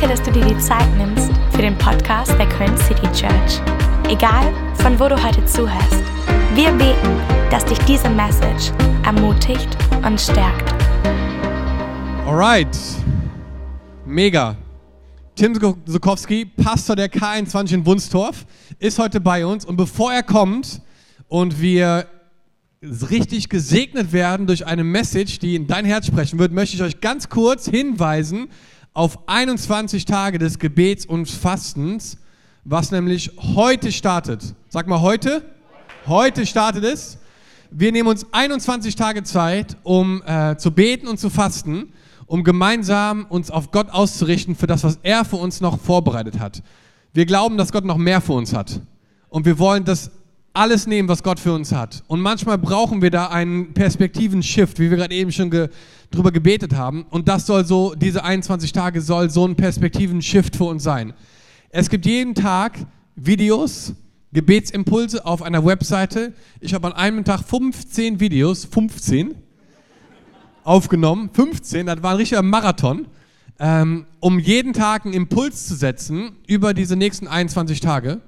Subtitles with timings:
[0.00, 3.60] Danke, dass du dir die Zeit nimmst für den Podcast der Köln City Church.
[4.08, 6.02] Egal, von wo du heute zuhörst,
[6.54, 7.20] wir beten,
[7.50, 8.72] dass dich diese Message
[9.04, 9.68] ermutigt
[10.02, 10.72] und stärkt.
[12.26, 12.74] Alright,
[14.06, 14.56] mega.
[15.34, 15.54] Tim
[15.84, 18.46] Sukowski, Pastor der K21 in Wunstorf,
[18.78, 20.80] ist heute bei uns und bevor er kommt
[21.28, 22.06] und wir
[22.82, 27.02] richtig gesegnet werden durch eine Message, die in dein Herz sprechen wird, möchte ich euch
[27.02, 28.48] ganz kurz hinweisen
[29.00, 32.18] auf 21 Tage des Gebets und Fastens,
[32.66, 34.54] was nämlich heute startet.
[34.68, 35.42] Sag mal heute.
[36.06, 37.16] Heute startet es.
[37.70, 41.94] Wir nehmen uns 21 Tage Zeit, um äh, zu beten und zu fasten,
[42.26, 46.62] um gemeinsam uns auf Gott auszurichten für das, was er für uns noch vorbereitet hat.
[47.14, 48.82] Wir glauben, dass Gott noch mehr für uns hat.
[49.30, 50.10] Und wir wollen das
[50.52, 52.02] alles nehmen, was Gott für uns hat.
[52.08, 55.68] Und manchmal brauchen wir da einen Perspektiven-Shift, wie wir gerade eben schon ge
[56.10, 57.04] drüber gebetet haben.
[57.10, 61.14] Und das soll so, diese 21 Tage soll so ein Perspektiven-Shift für uns sein.
[61.68, 62.78] Es gibt jeden Tag
[63.14, 63.94] Videos,
[64.32, 66.32] Gebetsimpulse auf einer Webseite.
[66.60, 69.36] Ich habe an einem Tag 15 Videos, 15,
[70.64, 71.30] aufgenommen.
[71.32, 73.06] 15, das war ein richtiger Marathon,
[73.60, 78.20] ähm, um jeden Tag einen Impuls zu setzen über diese nächsten 21 Tage.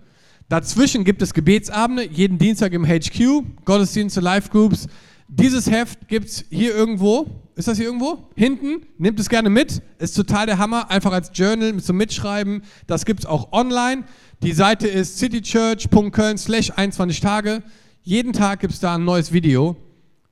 [0.53, 4.87] Dazwischen gibt es Gebetsabende, jeden Dienstag im HQ, Gottesdienste, Live-Groups.
[5.27, 7.27] Dieses Heft gibt es hier irgendwo.
[7.55, 8.29] Ist das hier irgendwo?
[8.37, 8.83] Hinten.
[8.99, 9.81] Nehmt es gerne mit.
[9.99, 10.91] Ist total der Hammer.
[10.91, 12.65] Einfach als Journal zum Mitschreiben.
[12.87, 14.05] Das gibt es auch online.
[14.43, 17.63] Die Seite ist citychurch.köln slash 21 Tage.
[18.03, 19.77] Jeden Tag gibt es da ein neues Video.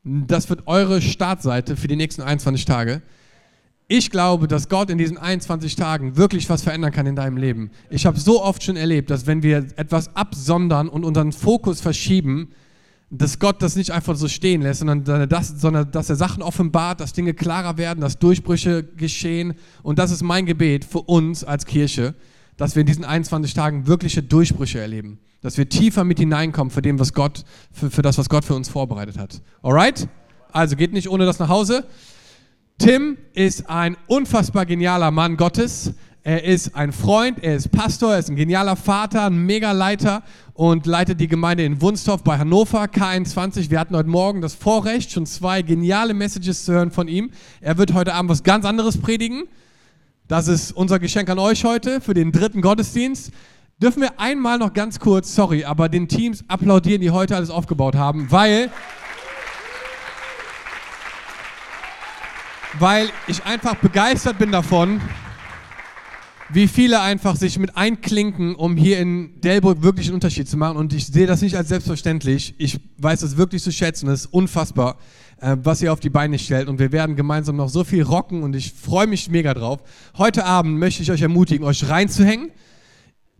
[0.04, 3.00] Das wird eure Startseite für die nächsten 21 Tage.
[3.92, 7.72] Ich glaube, dass Gott in diesen 21 Tagen wirklich was verändern kann in deinem Leben.
[7.90, 12.50] Ich habe so oft schon erlebt, dass wenn wir etwas absondern und unseren Fokus verschieben,
[13.10, 17.00] dass Gott das nicht einfach so stehen lässt, sondern dass, sondern dass er Sachen offenbart,
[17.00, 19.54] dass Dinge klarer werden, dass Durchbrüche geschehen.
[19.82, 22.14] Und das ist mein Gebet für uns als Kirche,
[22.56, 25.18] dass wir in diesen 21 Tagen wirkliche Durchbrüche erleben.
[25.40, 28.54] Dass wir tiefer mit hineinkommen für, dem, was Gott, für, für das, was Gott für
[28.54, 29.42] uns vorbereitet hat.
[29.64, 30.06] Alright?
[30.52, 31.86] Also geht nicht ohne das nach Hause.
[32.80, 35.92] Tim ist ein unfassbar genialer Mann Gottes.
[36.22, 40.22] Er ist ein Freund, er ist Pastor, er ist ein genialer Vater, ein Megaleiter
[40.54, 43.68] und leitet die Gemeinde in Wunstorf bei Hannover, K21.
[43.68, 47.32] Wir hatten heute Morgen das Vorrecht, schon zwei geniale Messages zu hören von ihm.
[47.60, 49.42] Er wird heute Abend was ganz anderes predigen.
[50.26, 53.30] Das ist unser Geschenk an euch heute für den dritten Gottesdienst.
[53.82, 57.94] Dürfen wir einmal noch ganz kurz, sorry, aber den Teams applaudieren, die heute alles aufgebaut
[57.94, 58.70] haben, weil
[62.78, 65.00] weil ich einfach begeistert bin davon,
[66.52, 70.76] wie viele einfach sich mit einklinken, um hier in Delbrück wirklich einen Unterschied zu machen.
[70.76, 72.54] Und ich sehe das nicht als selbstverständlich.
[72.58, 74.08] Ich weiß das wirklich zu schätzen.
[74.08, 74.96] Es ist unfassbar,
[75.40, 76.68] äh, was ihr auf die Beine stellt.
[76.68, 79.80] Und wir werden gemeinsam noch so viel rocken und ich freue mich mega drauf.
[80.18, 82.50] Heute Abend möchte ich euch ermutigen, euch reinzuhängen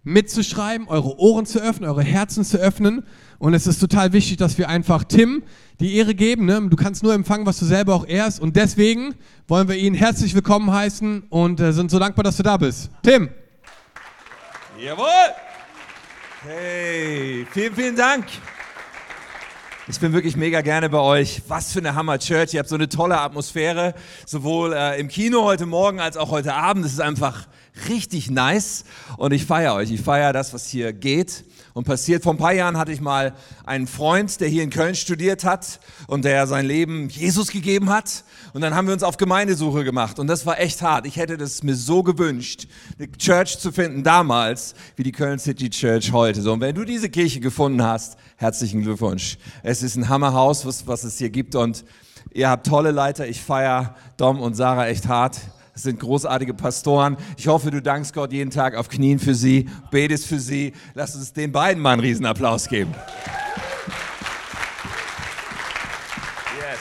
[0.02, 3.04] mitzuschreiben, eure Ohren zu öffnen, eure Herzen zu öffnen.
[3.38, 5.42] Und es ist total wichtig, dass wir einfach Tim
[5.80, 6.44] die Ehre geben.
[6.44, 6.68] Ne?
[6.68, 8.40] Du kannst nur empfangen, was du selber auch ehrst.
[8.40, 9.14] Und deswegen
[9.48, 12.90] wollen wir ihn herzlich willkommen heißen und äh, sind so dankbar, dass du da bist.
[13.02, 13.30] Tim.
[14.78, 15.06] Jawohl.
[16.42, 18.24] Hey, vielen, vielen Dank.
[19.88, 21.42] Ich bin wirklich mega gerne bei euch.
[21.48, 22.54] Was für eine Hammer Church.
[22.54, 23.94] Ihr habt so eine tolle Atmosphäre,
[24.24, 26.84] sowohl äh, im Kino heute Morgen als auch heute Abend.
[26.84, 27.46] Es ist einfach
[27.88, 28.84] richtig nice
[29.16, 29.90] und ich feiere euch.
[29.90, 32.22] Ich feiere das, was hier geht und passiert.
[32.22, 35.80] Vor ein paar Jahren hatte ich mal einen Freund, der hier in Köln studiert hat
[36.06, 38.24] und der sein Leben Jesus gegeben hat.
[38.52, 41.06] Und dann haben wir uns auf Gemeindesuche gemacht und das war echt hart.
[41.06, 42.66] Ich hätte das mir so gewünscht,
[42.98, 46.42] eine Church zu finden damals, wie die Köln City Church heute.
[46.42, 49.38] So, und wenn du diese Kirche gefunden hast, herzlichen Glückwunsch.
[49.62, 51.84] Es ist ein Hammerhaus, was, was es hier gibt und
[52.32, 53.26] ihr habt tolle Leiter.
[53.26, 55.38] Ich feiere Dom und Sarah echt hart.
[55.80, 57.16] Das sind großartige Pastoren.
[57.38, 60.74] Ich hoffe, du dankst Gott jeden Tag auf Knien für sie, betest für sie.
[60.92, 62.92] Lass uns den beiden mal einen Riesenapplaus geben.
[66.58, 66.78] Yes.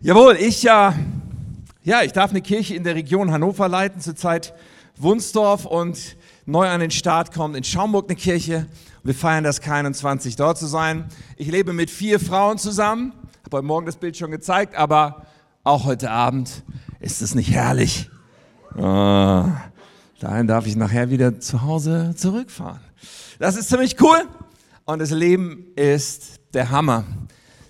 [0.00, 0.96] Jawohl, ich ja,
[1.84, 4.52] ja, ich darf eine Kirche in der Region Hannover leiten, zurzeit
[4.96, 8.66] Wunsdorf und neu an den Start kommt in Schaumburg eine Kirche.
[9.04, 11.04] Wir feiern das K21 dort zu sein.
[11.36, 13.12] Ich lebe mit vier Frauen zusammen.
[13.44, 15.24] Habe heute Morgen das Bild schon gezeigt, aber
[15.64, 16.62] auch heute Abend.
[17.00, 18.10] Ist es nicht herrlich?
[18.76, 19.44] Oh,
[20.20, 22.80] dahin darf ich nachher wieder zu Hause zurückfahren.
[23.38, 24.18] Das ist ziemlich cool
[24.84, 27.04] und das Leben ist der Hammer.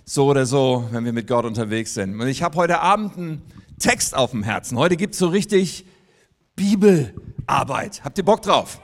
[0.04, 2.20] So oder so, wenn wir mit Gott unterwegs sind.
[2.20, 3.42] Und ich habe heute Abend einen
[3.78, 4.76] Text auf dem Herzen.
[4.76, 5.86] Heute gibt es so richtig
[6.56, 8.02] Bibelarbeit.
[8.02, 8.80] Habt ihr Bock drauf?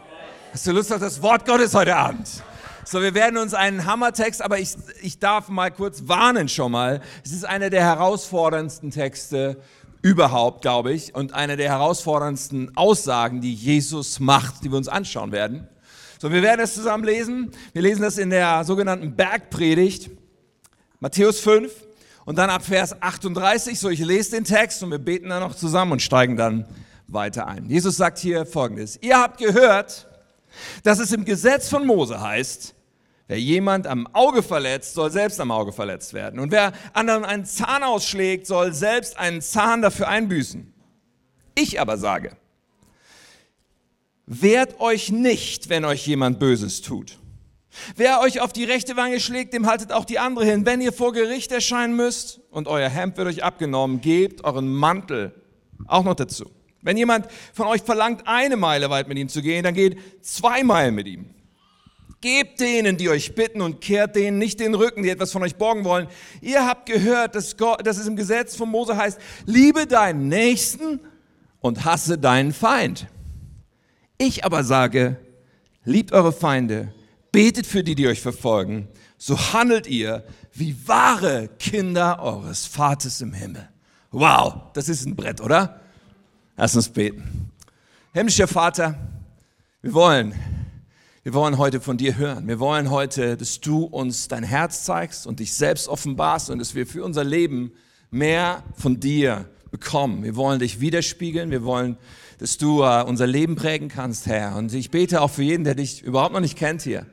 [0.52, 2.43] Hast du Lust auf das Wort Gottes heute Abend?
[2.88, 7.00] So, wir werden uns einen Hammertext, aber ich, ich darf mal kurz warnen schon mal.
[7.25, 9.61] Es ist einer der herausforderndsten Texte
[10.03, 15.33] überhaupt, glaube ich, und eine der herausforderndsten Aussagen, die Jesus macht, die wir uns anschauen
[15.33, 15.67] werden.
[16.21, 17.50] So, wir werden es zusammen lesen.
[17.73, 20.11] Wir lesen das in der sogenannten Bergpredigt,
[21.00, 21.73] Matthäus 5
[22.25, 23.81] und dann ab Vers 38.
[23.81, 26.67] So, ich lese den Text und wir beten dann noch zusammen und steigen dann
[27.09, 27.69] weiter ein.
[27.69, 28.97] Jesus sagt hier Folgendes.
[29.03, 30.06] Ihr habt gehört,
[30.85, 32.75] dass es im Gesetz von Mose heißt,
[33.26, 36.40] wer jemand am Auge verletzt, soll selbst am Auge verletzt werden.
[36.40, 40.73] Und wer anderen einen Zahn ausschlägt, soll selbst einen Zahn dafür einbüßen.
[41.55, 42.37] Ich aber sage,
[44.26, 47.19] wehrt euch nicht, wenn euch jemand Böses tut.
[47.94, 50.64] Wer euch auf die rechte Wange schlägt, dem haltet auch die andere hin.
[50.64, 55.34] Wenn ihr vor Gericht erscheinen müsst und euer Hemd wird euch abgenommen, gebt euren Mantel
[55.87, 56.50] auch noch dazu.
[56.82, 60.62] Wenn jemand von euch verlangt, eine Meile weit mit ihm zu gehen, dann geht zwei
[60.62, 61.31] Meilen mit ihm.
[62.26, 65.55] Gebt denen, die euch bitten und kehrt denen nicht den Rücken, die etwas von euch
[65.55, 66.08] borgen wollen.
[66.40, 70.99] Ihr habt gehört, dass, Gott, dass es im Gesetz von Mose heißt, liebe deinen Nächsten
[71.61, 73.06] und hasse deinen Feind.
[74.19, 75.20] Ich aber sage,
[75.84, 76.93] liebt eure Feinde,
[77.31, 78.88] betet für die, die euch verfolgen,
[79.19, 83.69] so handelt ihr wie wahre Kinder eures Vaters im Himmel.
[84.11, 85.81] Wow, das ist ein Brett, oder?
[86.56, 87.52] Lass uns beten.
[88.12, 88.99] Himmlischer Vater,
[89.81, 90.34] wir wollen,
[91.26, 92.46] wir wollen heute von dir hören.
[92.46, 96.76] Wir wollen heute, dass du uns dein Herz zeigst und dich selbst offenbarst und dass
[96.76, 97.73] wir für unser Leben
[98.12, 100.23] mehr von dir bekommen.
[100.23, 101.50] Wir wollen dich widerspiegeln.
[101.50, 101.96] Wir wollen,
[102.38, 104.55] dass du uh, unser Leben prägen kannst, Herr.
[104.55, 107.06] Und ich bete auch für jeden, der dich überhaupt noch nicht kennt hier.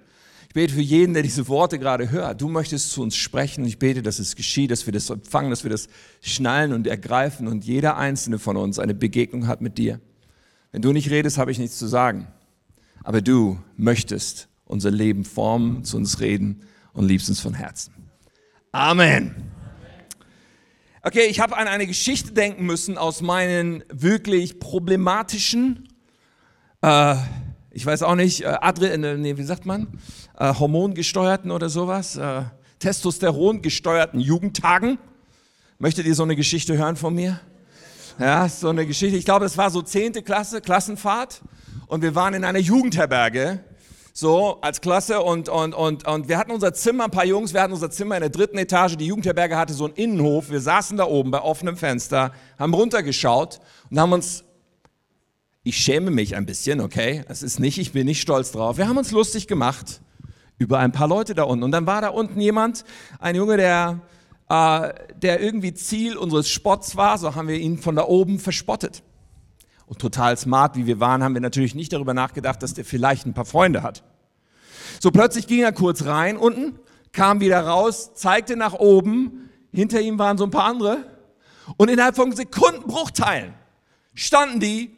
[0.47, 2.39] Ich bete für jeden, der diese Worte gerade hört.
[2.39, 3.65] Du möchtest zu uns sprechen.
[3.65, 5.87] Ich bete, dass es geschieht, dass wir das empfangen, dass wir das
[6.21, 9.99] schnallen und ergreifen und jeder einzelne von uns eine Begegnung hat mit dir.
[10.71, 12.27] Wenn du nicht redest, habe ich nichts zu sagen.
[13.03, 16.63] Aber du möchtest unser Leben formen, zu uns reden
[16.93, 17.93] und liebst uns von Herzen.
[18.71, 19.51] Amen.
[21.03, 25.89] Okay, ich habe an eine Geschichte denken müssen aus meinen wirklich problematischen,
[26.81, 27.15] äh,
[27.71, 29.99] ich weiß auch nicht, äh, Adre, äh, nee, wie sagt man?
[30.37, 32.43] äh, hormongesteuerten oder sowas, äh,
[32.79, 34.97] Testosteron gesteuerten Jugendtagen.
[35.79, 37.39] Möchtet ihr so eine Geschichte hören von mir?
[38.19, 39.17] Ja, so eine Geschichte.
[39.17, 41.41] Ich glaube, es war so zehnte Klasse, Klassenfahrt.
[41.87, 43.63] Und wir waren in einer Jugendherberge,
[44.13, 45.21] so als Klasse.
[45.21, 48.15] Und, und, und, und wir hatten unser Zimmer, ein paar Jungs, wir hatten unser Zimmer
[48.15, 48.95] in der dritten Etage.
[48.95, 50.49] Die Jugendherberge hatte so einen Innenhof.
[50.49, 53.59] Wir saßen da oben bei offenem Fenster, haben runtergeschaut
[53.89, 54.43] und haben uns
[55.63, 57.23] ich schäme mich ein bisschen, okay?
[57.29, 58.77] Das ist nicht, ich bin nicht stolz drauf.
[58.77, 60.01] Wir haben uns lustig gemacht
[60.57, 61.63] über ein paar Leute da unten.
[61.63, 62.83] Und dann war da unten jemand,
[63.19, 64.01] ein Junge, der,
[64.49, 69.03] äh, der irgendwie Ziel unseres Spotts war, so haben wir ihn von da oben verspottet.
[69.85, 73.25] Und total smart, wie wir waren, haben wir natürlich nicht darüber nachgedacht, dass der vielleicht
[73.25, 74.03] ein paar Freunde hat.
[74.99, 76.79] So plötzlich ging er kurz rein unten,
[77.11, 81.05] kam wieder raus, zeigte nach oben, hinter ihm waren so ein paar andere
[81.77, 83.53] und innerhalb von Sekundenbruchteilen
[84.13, 84.95] standen die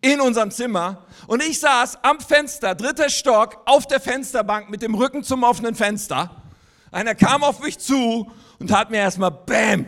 [0.00, 4.94] in unserem Zimmer und ich saß am Fenster, dritter Stock, auf der Fensterbank mit dem
[4.94, 6.42] Rücken zum offenen Fenster.
[6.90, 9.86] Einer kam auf mich zu und hat mir erstmal Bäm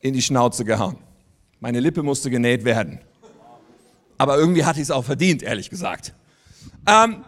[0.00, 0.98] in die Schnauze gehauen.
[1.60, 3.00] Meine Lippe musste genäht werden.
[4.18, 6.12] Aber irgendwie hatte ich es auch verdient, ehrlich gesagt.
[6.86, 7.24] Ähm,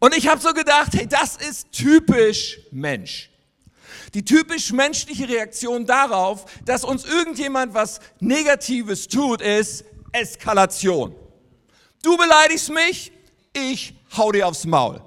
[0.00, 3.30] und ich habe so gedacht, hey, das ist typisch Mensch.
[4.14, 11.14] Die typisch menschliche Reaktion darauf, dass uns irgendjemand was Negatives tut, ist, Eskalation.
[12.02, 13.12] Du beleidigst mich,
[13.52, 15.00] ich hau dir aufs Maul.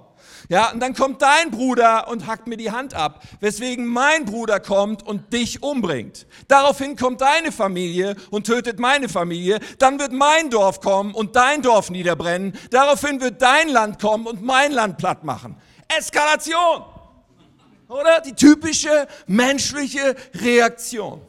[0.50, 4.60] Ja, und dann kommt dein Bruder und hackt mir die Hand ab, weswegen mein Bruder
[4.60, 6.28] kommt und dich umbringt.
[6.48, 9.60] Daraufhin kommt deine Familie und tötet meine Familie.
[9.80, 12.54] Dann wird mein Dorf kommen und dein Dorf niederbrennen.
[12.72, 15.56] Daraufhin wird dein Land kommen und mein Land platt machen.
[15.98, 16.84] Eskalation.
[17.88, 18.22] Oder?
[18.22, 21.22] Die typische menschliche Reaktion.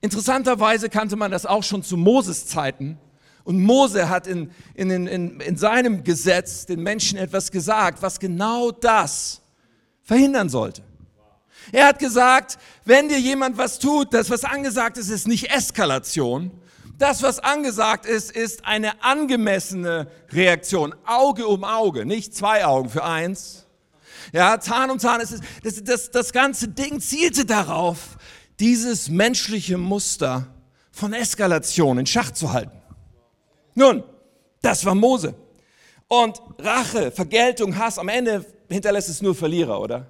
[0.00, 2.98] Interessanterweise kannte man das auch schon zu Moses Zeiten.
[3.46, 8.72] Und Mose hat in, in, in, in seinem Gesetz den Menschen etwas gesagt, was genau
[8.72, 9.40] das
[10.02, 10.82] verhindern sollte.
[11.70, 16.50] Er hat gesagt, wenn dir jemand was tut, das, was angesagt ist, ist nicht Eskalation.
[16.98, 20.92] Das, was angesagt ist, ist eine angemessene Reaktion.
[21.04, 23.64] Auge um Auge, nicht zwei Augen für eins.
[24.32, 25.20] Ja, Zahn um Zahn.
[25.20, 28.18] Das, das, das, das ganze Ding zielte darauf,
[28.58, 30.48] dieses menschliche Muster
[30.90, 32.76] von Eskalation in Schach zu halten.
[33.76, 34.02] Nun,
[34.62, 35.34] das war Mose.
[36.08, 40.06] Und Rache, Vergeltung, Hass, am Ende hinterlässt es nur Verlierer, oder?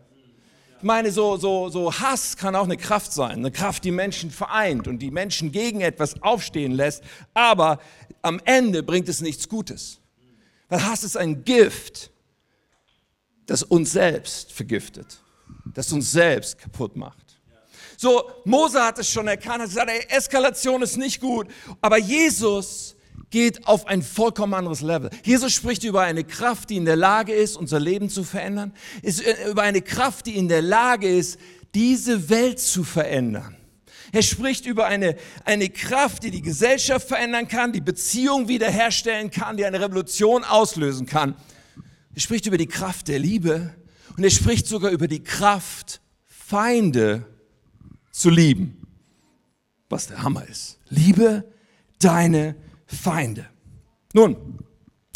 [0.79, 4.31] Ich meine, so, so, so Hass kann auch eine Kraft sein, eine Kraft, die Menschen
[4.31, 7.03] vereint und die Menschen gegen etwas aufstehen lässt,
[7.35, 7.81] aber
[8.23, 9.99] am Ende bringt es nichts Gutes.
[10.69, 12.11] Weil Hass ist ein Gift,
[13.47, 15.19] das uns selbst vergiftet,
[15.75, 17.27] das uns selbst kaputt macht.
[17.97, 21.49] So, Mose hat es schon erkannt, hat gesagt, ey, Eskalation ist nicht gut.
[21.81, 22.96] Aber Jesus
[23.31, 25.11] geht auf ein vollkommen anderes Level.
[25.25, 28.73] Jesus spricht über eine Kraft, die in der Lage ist, unser Leben zu verändern.
[29.03, 31.39] Ist äh, über eine Kraft, die in der Lage ist,
[31.75, 33.57] diese Welt zu verändern.
[34.13, 39.57] Er spricht über eine, eine Kraft, die die Gesellschaft verändern kann, die Beziehung wiederherstellen kann,
[39.57, 41.35] die eine Revolution auslösen kann.
[42.15, 43.75] Er spricht über die Kraft der Liebe
[44.17, 47.27] und er spricht sogar über die Kraft, Feinde
[48.11, 48.87] zu lieben.
[49.89, 50.79] Was der Hammer ist.
[50.89, 51.45] Liebe
[51.99, 52.55] deine
[52.87, 53.47] Feinde.
[54.13, 54.37] Nun,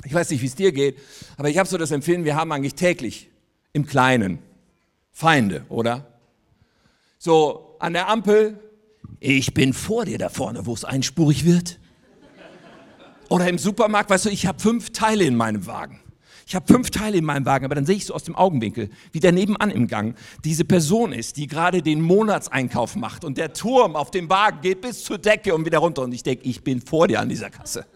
[0.05, 0.99] ich weiß nicht, wie es dir geht,
[1.37, 3.31] aber ich habe so das Empfinden, wir haben eigentlich täglich
[3.73, 4.39] im Kleinen
[5.13, 6.07] Feinde, oder?
[7.19, 8.59] So an der Ampel,
[9.19, 11.79] ich bin vor dir da vorne, wo es einspurig wird.
[13.29, 16.01] Oder im Supermarkt, weißt du, ich habe fünf Teile in meinem Wagen.
[16.51, 18.91] Ich habe fünf Teile in meinem Wagen, aber dann sehe ich so aus dem Augenwinkel,
[19.13, 23.53] wie der nebenan im Gang diese Person ist, die gerade den Monatseinkauf macht und der
[23.53, 26.65] Turm auf dem Wagen geht bis zur Decke und wieder runter und ich denke, ich
[26.65, 27.87] bin vor dir an dieser Kasse.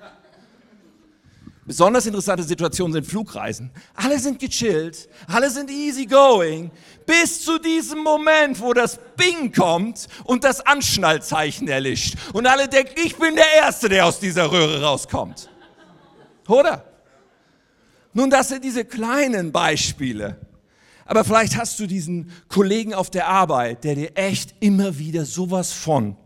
[1.67, 3.73] Besonders interessante Situationen sind Flugreisen.
[3.97, 6.71] Alle sind gechillt, alle sind easy going,
[7.07, 12.15] bis zu diesem Moment, wo das Bing kommt und das Anschnallzeichen erlischt.
[12.33, 15.51] Und alle denken, ich bin der Erste, der aus dieser Röhre rauskommt.
[16.47, 16.94] Oder?
[18.15, 20.39] Nun, das sind diese kleinen Beispiele.
[21.05, 25.73] Aber vielleicht hast du diesen Kollegen auf der Arbeit, der dir echt immer wieder sowas
[25.73, 26.17] von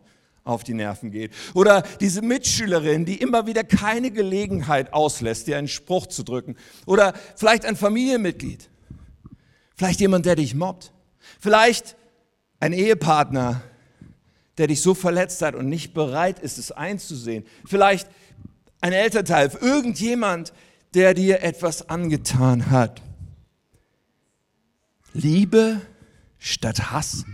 [0.45, 1.33] auf die Nerven geht.
[1.55, 6.57] Oder diese Mitschülerin, die immer wieder keine Gelegenheit auslässt, dir einen Spruch zu drücken.
[6.87, 8.69] Oder vielleicht ein Familienmitglied.
[9.77, 10.93] Vielleicht jemand, der dich mobbt.
[11.41, 11.97] Vielleicht
[12.61, 13.63] ein Ehepartner,
[14.57, 17.45] der dich so verletzt hat und nicht bereit ist, es einzusehen.
[17.65, 18.09] Vielleicht
[18.81, 20.53] ein Elternteil, irgendjemand,
[20.95, 23.03] der dir etwas angetan hat.
[25.13, 25.81] Liebe
[26.39, 27.25] statt Hass.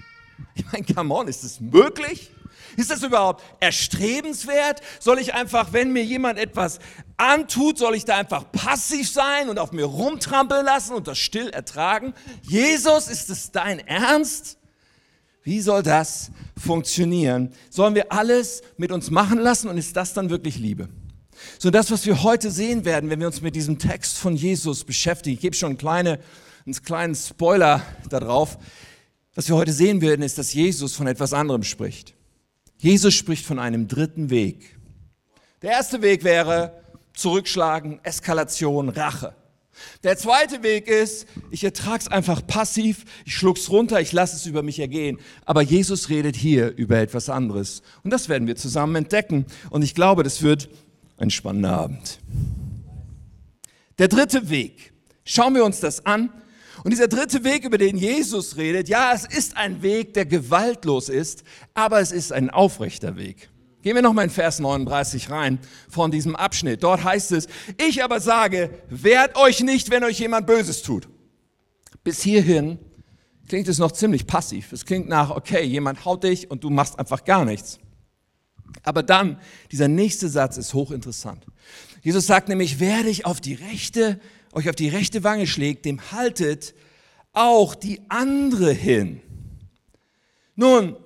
[0.55, 2.31] Ich meine, come on, ist das möglich?
[2.77, 4.81] Ist das überhaupt erstrebenswert?
[4.99, 6.81] Soll ich einfach, wenn mir jemand etwas
[7.17, 11.51] antut, soll ich da einfach passiv sein und auf mir rumtrampeln lassen und das still
[11.51, 12.15] ertragen?
[12.43, 14.59] Jesus, ist es dein Ernst?
[15.43, 17.53] Wie soll das funktionieren?
[17.71, 20.89] Sollen wir alles mit uns machen lassen und ist das dann wirklich Liebe?
[21.59, 24.85] So das, was wir heute sehen werden, wenn wir uns mit diesem Text von Jesus
[24.85, 26.19] beschäftigen, ich gebe schon einen, kleine,
[26.67, 28.59] einen kleinen Spoiler darauf,
[29.35, 32.15] was wir heute sehen werden, ist, dass Jesus von etwas anderem spricht.
[32.79, 34.79] Jesus spricht von einem dritten Weg.
[35.63, 39.35] Der erste Weg wäre Zurückschlagen, Eskalation, Rache.
[40.03, 44.47] Der zweite Weg ist, ich ertrage es einfach passiv, ich schluck's runter, ich lasse es
[44.47, 45.19] über mich ergehen.
[45.45, 47.83] Aber Jesus redet hier über etwas anderes.
[48.03, 49.47] Und das werden wir zusammen entdecken.
[49.71, 50.69] Und ich glaube, das wird
[51.17, 52.19] ein spannender Abend.
[53.99, 54.93] Der dritte Weg.
[55.25, 56.31] Schauen wir uns das an.
[56.83, 61.09] Und dieser dritte Weg, über den Jesus redet, ja, es ist ein Weg, der gewaltlos
[61.09, 63.49] ist, aber es ist ein aufrechter Weg.
[63.83, 66.83] Gehen wir nochmal in Vers 39 rein von diesem Abschnitt.
[66.83, 71.09] Dort heißt es, ich aber sage, wehrt euch nicht, wenn euch jemand Böses tut.
[72.03, 72.79] Bis hierhin
[73.49, 74.73] klingt es noch ziemlich passiv.
[74.73, 77.79] Es klingt nach, okay, jemand haut dich und du machst einfach gar nichts.
[78.83, 79.39] Aber dann,
[79.73, 81.45] dieser nächste Satz ist hochinteressant.
[82.03, 84.21] Jesus sagt nämlich, wer dich auf die rechte,
[84.53, 86.75] euch auf die rechte Wange schlägt, dem haltet
[87.33, 89.21] auch die andere hin.
[90.55, 90.97] Nun,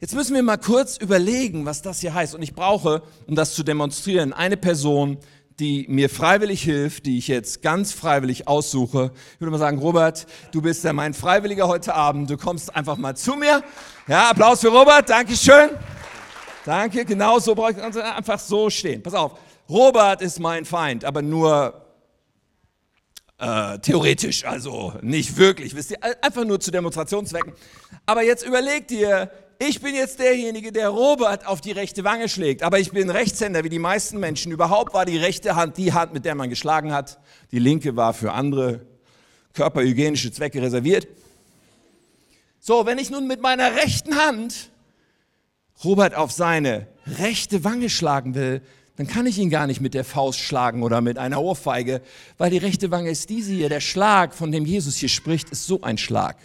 [0.00, 2.34] jetzt müssen wir mal kurz überlegen, was das hier heißt.
[2.34, 5.18] Und ich brauche, um das zu demonstrieren, eine Person,
[5.58, 9.12] die mir freiwillig hilft, die ich jetzt ganz freiwillig aussuche.
[9.34, 12.28] Ich würde mal sagen, Robert, du bist ja mein Freiwilliger heute Abend.
[12.28, 13.62] Du kommst einfach mal zu mir.
[14.08, 15.08] Ja, Applaus für Robert.
[15.08, 15.70] Dankeschön.
[16.64, 19.02] Danke, genau so brauche ich einfach so stehen.
[19.02, 21.84] Pass auf, Robert ist mein Feind, aber nur
[23.38, 27.52] äh, theoretisch, also nicht wirklich, wisst ihr, einfach nur zu Demonstrationszwecken.
[28.06, 32.62] Aber jetzt überlegt ihr, ich bin jetzt derjenige, der Robert auf die rechte Wange schlägt,
[32.62, 34.50] aber ich bin Rechtshänder wie die meisten Menschen.
[34.50, 37.18] Überhaupt war die rechte Hand die Hand, mit der man geschlagen hat.
[37.52, 38.86] Die linke war für andere
[39.52, 41.06] körperhygienische Zwecke reserviert.
[42.58, 44.70] So, wenn ich nun mit meiner rechten Hand
[45.82, 48.62] Robert auf seine rechte Wange schlagen will,
[48.96, 52.00] dann kann ich ihn gar nicht mit der Faust schlagen oder mit einer Ohrfeige,
[52.38, 53.68] weil die rechte Wange ist diese hier.
[53.68, 56.36] Der Schlag, von dem Jesus hier spricht, ist so ein Schlag.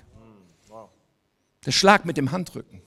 [1.66, 2.82] Der Schlag mit dem Handrücken.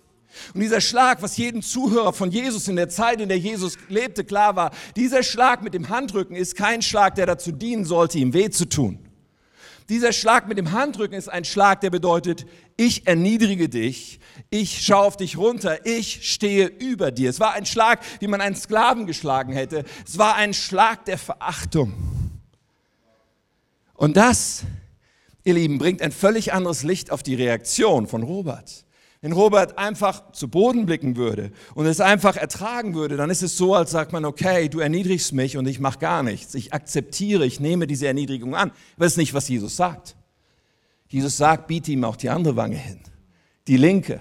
[0.55, 4.25] Und dieser Schlag, was jedem Zuhörer von Jesus in der Zeit, in der Jesus lebte,
[4.25, 8.33] klar war, dieser Schlag mit dem Handrücken ist kein Schlag, der dazu dienen sollte, ihm
[8.33, 8.99] weh zu tun.
[9.89, 12.47] Dieser Schlag mit dem Handrücken ist ein Schlag, der bedeutet,
[12.77, 14.21] ich erniedrige dich,
[14.51, 17.31] ich schaue auf dich runter, ich stehe über dir.
[17.31, 19.85] Es war ein Schlag, wie man einen Sklaven geschlagen hätte.
[20.07, 21.95] Es war ein Schlag der Verachtung.
[23.95, 24.65] Und das,
[25.45, 28.85] ihr Lieben, bringt ein völlig anderes Licht auf die Reaktion von Robert.
[29.21, 33.57] wenn Robert einfach zu Boden blicken würde und es einfach ertragen würde, dann ist es
[33.57, 36.57] so, als sagt man, okay, du erniedrigst mich und ich mache gar nichts.
[36.57, 38.71] Ich akzeptiere, ich nehme diese Erniedrigung an.
[38.97, 40.17] Aber das ist nicht, was Jesus sagt.
[41.07, 42.99] Jesus sagt, biete ihm auch die andere Wange hin,
[43.66, 44.21] die linke.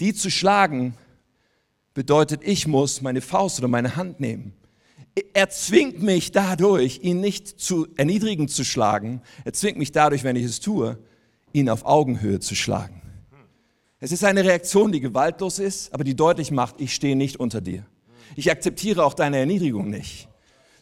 [0.00, 0.94] Die zu schlagen
[1.94, 4.52] bedeutet, ich muss meine Faust oder meine Hand nehmen.
[5.32, 9.22] Er zwingt mich dadurch, ihn nicht zu erniedrigen zu schlagen.
[9.44, 10.98] Er zwingt mich dadurch, wenn ich es tue,
[11.52, 13.00] ihn auf Augenhöhe zu schlagen.
[14.00, 17.60] Es ist eine Reaktion, die gewaltlos ist, aber die deutlich macht, ich stehe nicht unter
[17.60, 17.86] dir.
[18.36, 20.28] Ich akzeptiere auch deine Erniedrigung nicht,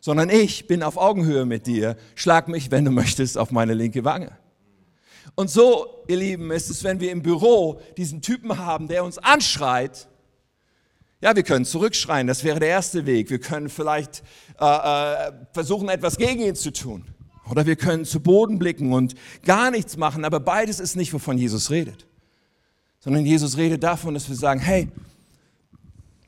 [0.00, 1.97] sondern ich bin auf Augenhöhe mit dir.
[2.14, 4.32] Schlag mich, wenn du möchtest, auf meine linke Wange.
[5.35, 9.19] Und so, ihr Lieben, ist es, wenn wir im Büro diesen Typen haben, der uns
[9.19, 10.09] anschreit.
[11.21, 13.31] Ja, wir können zurückschreien, das wäre der erste Weg.
[13.31, 14.23] Wir können vielleicht
[14.61, 17.05] äh, äh, versuchen, etwas gegen ihn zu tun.
[17.50, 19.14] Oder wir können zu Boden blicken und
[19.45, 22.07] gar nichts machen, aber beides ist nicht, wovon Jesus redet
[23.02, 24.88] sondern Jesus redet davon, dass wir sagen, hey,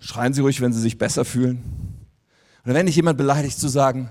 [0.01, 1.63] schreien Sie ruhig, wenn Sie sich besser fühlen.
[2.65, 4.11] Oder wenn dich jemand beleidigt, zu sagen,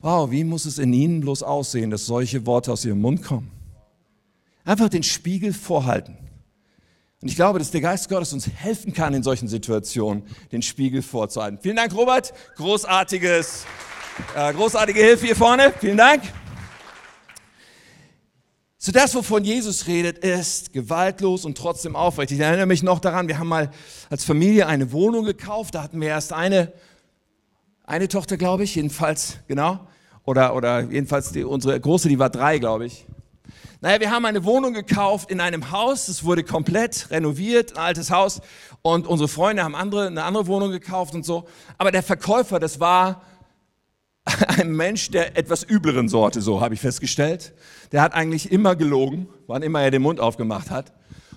[0.00, 3.52] wow, wie muss es in Ihnen bloß aussehen, dass solche Worte aus Ihrem Mund kommen?
[4.66, 6.18] Einfach den Spiegel vorhalten.
[7.22, 11.02] Und ich glaube, dass der Geist Gottes uns helfen kann, in solchen Situationen den Spiegel
[11.02, 11.58] vorzuhalten.
[11.62, 12.34] Vielen Dank, Robert.
[12.56, 13.64] Großartiges,
[14.34, 15.72] äh, großartige Hilfe hier vorne.
[15.78, 16.22] Vielen Dank.
[18.76, 22.32] So das, wovon Jesus redet, ist gewaltlos und trotzdem aufrecht.
[22.32, 23.70] Ich erinnere mich noch daran, wir haben mal
[24.10, 25.76] als Familie eine Wohnung gekauft.
[25.76, 26.72] Da hatten wir erst eine,
[27.84, 29.86] eine Tochter, glaube ich, jedenfalls, genau.
[30.24, 33.06] Oder, oder jedenfalls die, unsere große, die war drei, glaube ich.
[33.86, 36.08] Naja, wir haben eine Wohnung gekauft in einem Haus.
[36.08, 38.40] Es wurde komplett renoviert, ein altes Haus.
[38.82, 41.44] Und unsere Freunde haben andere, eine andere Wohnung gekauft und so.
[41.78, 43.22] Aber der Verkäufer, das war
[44.58, 47.54] ein Mensch der etwas übleren Sorte, so habe ich festgestellt.
[47.92, 50.92] Der hat eigentlich immer gelogen, wann immer er den Mund aufgemacht hat.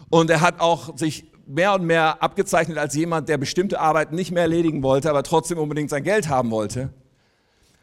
[0.09, 4.31] Und er hat auch sich mehr und mehr abgezeichnet als jemand, der bestimmte Arbeiten nicht
[4.31, 6.89] mehr erledigen wollte, aber trotzdem unbedingt sein Geld haben wollte.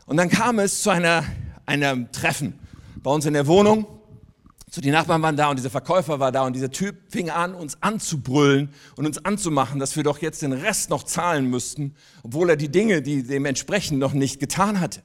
[0.07, 1.23] Und dann kam es zu einer,
[1.67, 2.59] einem Treffen
[2.97, 3.87] bei uns in der Wohnung
[4.77, 7.55] so, die Nachbarn waren da und dieser Verkäufer war da und dieser Typ fing an,
[7.55, 12.51] uns anzubrüllen und uns anzumachen, dass wir doch jetzt den Rest noch zahlen müssten, obwohl
[12.51, 15.03] er die Dinge, die dementsprechend noch nicht getan hatte.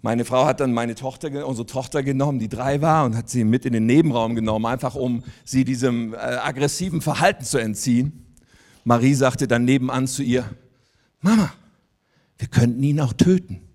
[0.00, 3.44] Meine Frau hat dann meine Tochter, unsere Tochter genommen, die drei war, und hat sie
[3.44, 8.34] mit in den Nebenraum genommen, einfach um sie diesem äh, aggressiven Verhalten zu entziehen.
[8.84, 10.48] Marie sagte dann nebenan zu ihr,
[11.20, 11.52] Mama,
[12.38, 13.65] wir könnten ihn auch töten.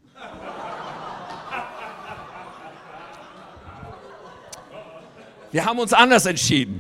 [5.51, 6.79] Wir haben uns anders entschieden.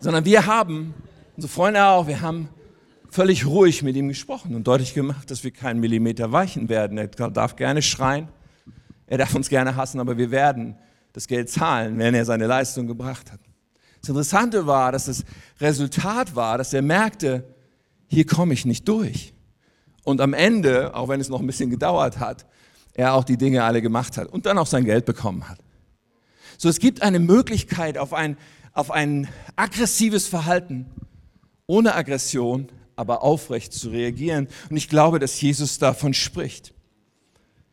[0.00, 0.94] Sondern wir haben,
[1.36, 2.48] unsere Freunde auch, wir haben
[3.10, 6.98] völlig ruhig mit ihm gesprochen und deutlich gemacht, dass wir keinen Millimeter weichen werden.
[6.98, 8.28] Er darf gerne schreien,
[9.06, 10.76] er darf uns gerne hassen, aber wir werden
[11.12, 13.40] das Geld zahlen, wenn er seine Leistung gebracht hat.
[14.00, 15.24] Das Interessante war, dass das
[15.60, 17.44] Resultat war, dass er merkte,
[18.08, 19.34] hier komme ich nicht durch.
[20.02, 22.46] Und am Ende, auch wenn es noch ein bisschen gedauert hat,
[23.00, 25.58] er auch die Dinge alle gemacht hat und dann auch sein Geld bekommen hat.
[26.58, 28.36] So, es gibt eine Möglichkeit auf ein,
[28.72, 30.86] auf ein aggressives Verhalten,
[31.66, 34.48] ohne Aggression, aber aufrecht zu reagieren.
[34.68, 36.74] Und ich glaube, dass Jesus davon spricht.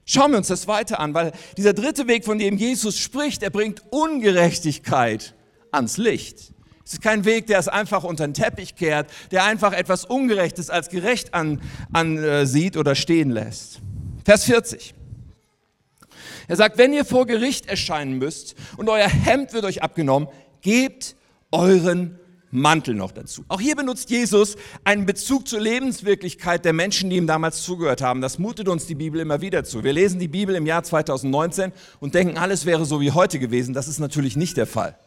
[0.05, 3.49] Schauen wir uns das weiter an, weil dieser dritte Weg, von dem Jesus spricht, er
[3.49, 5.35] bringt Ungerechtigkeit
[5.71, 6.53] ans Licht.
[6.85, 10.69] Es ist kein Weg, der es einfach unter den Teppich kehrt, der einfach etwas Ungerechtes
[10.69, 11.59] als gerecht ansieht
[11.91, 13.81] an, äh, oder stehen lässt.
[14.23, 14.93] Vers 40.
[16.47, 20.29] Er sagt, wenn ihr vor Gericht erscheinen müsst und euer Hemd wird euch abgenommen,
[20.61, 21.15] gebt
[21.51, 23.43] euren Mantel noch dazu.
[23.49, 24.55] Auch hier benutzt Jesus
[24.85, 28.21] einen Bezug zur Lebenswirklichkeit der Menschen, die ihm damals zugehört haben.
[28.21, 29.83] Das mutet uns die Bibel immer wieder zu.
[29.83, 33.73] Wir lesen die Bibel im Jahr 2019 und denken, alles wäre so wie heute gewesen.
[33.73, 34.97] Das ist natürlich nicht der Fall.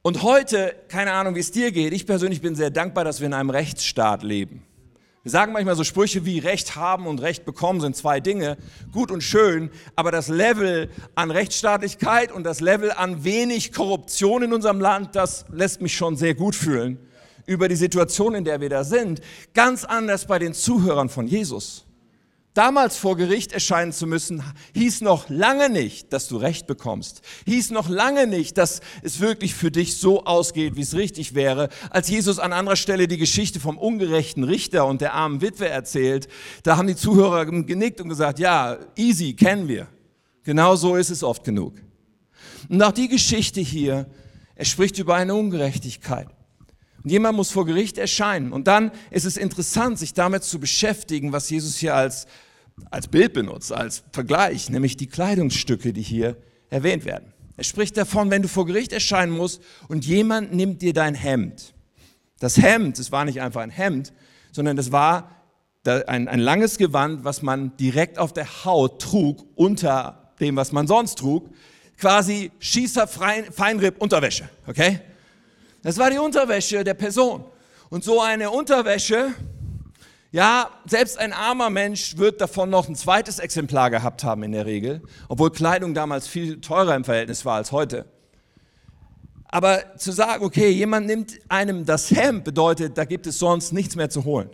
[0.00, 3.26] Und heute, keine Ahnung, wie es dir geht, ich persönlich bin sehr dankbar, dass wir
[3.26, 4.62] in einem Rechtsstaat leben.
[5.26, 8.56] Wir sagen manchmal so Sprüche wie Recht haben und Recht bekommen sind zwei Dinge,
[8.92, 14.52] gut und schön, aber das Level an Rechtsstaatlichkeit und das Level an wenig Korruption in
[14.52, 17.00] unserem Land, das lässt mich schon sehr gut fühlen
[17.44, 19.20] über die Situation, in der wir da sind.
[19.52, 21.85] Ganz anders bei den Zuhörern von Jesus
[22.56, 24.42] damals vor Gericht erscheinen zu müssen,
[24.74, 27.20] hieß noch lange nicht, dass du Recht bekommst.
[27.44, 31.68] Hieß noch lange nicht, dass es wirklich für dich so ausgeht, wie es richtig wäre.
[31.90, 36.28] Als Jesus an anderer Stelle die Geschichte vom ungerechten Richter und der armen Witwe erzählt,
[36.62, 39.88] da haben die Zuhörer genickt und gesagt, ja, easy, kennen wir.
[40.42, 41.74] Genau so ist es oft genug.
[42.68, 44.06] Und auch die Geschichte hier,
[44.54, 46.28] er spricht über eine Ungerechtigkeit.
[47.04, 48.52] Und jemand muss vor Gericht erscheinen.
[48.52, 52.26] Und dann ist es interessant, sich damit zu beschäftigen, was Jesus hier als
[52.90, 56.36] als Bild benutzt, als Vergleich, nämlich die Kleidungsstücke, die hier
[56.70, 57.32] erwähnt werden.
[57.56, 61.74] Er spricht davon, wenn du vor Gericht erscheinen musst und jemand nimmt dir dein Hemd.
[62.38, 64.12] Das Hemd, das war nicht einfach ein Hemd,
[64.52, 65.30] sondern das war
[65.84, 70.86] ein, ein langes Gewand, was man direkt auf der Haut trug, unter dem, was man
[70.86, 71.48] sonst trug.
[71.96, 75.00] Quasi Schießer Feinripp Unterwäsche, okay?
[75.82, 77.44] Das war die Unterwäsche der Person.
[77.88, 79.32] Und so eine Unterwäsche,
[80.32, 84.66] ja, selbst ein armer Mensch wird davon noch ein zweites Exemplar gehabt haben in der
[84.66, 88.06] Regel, obwohl Kleidung damals viel teurer im Verhältnis war als heute.
[89.48, 93.96] Aber zu sagen, okay, jemand nimmt einem das Hemd, bedeutet, da gibt es sonst nichts
[93.96, 94.50] mehr zu holen.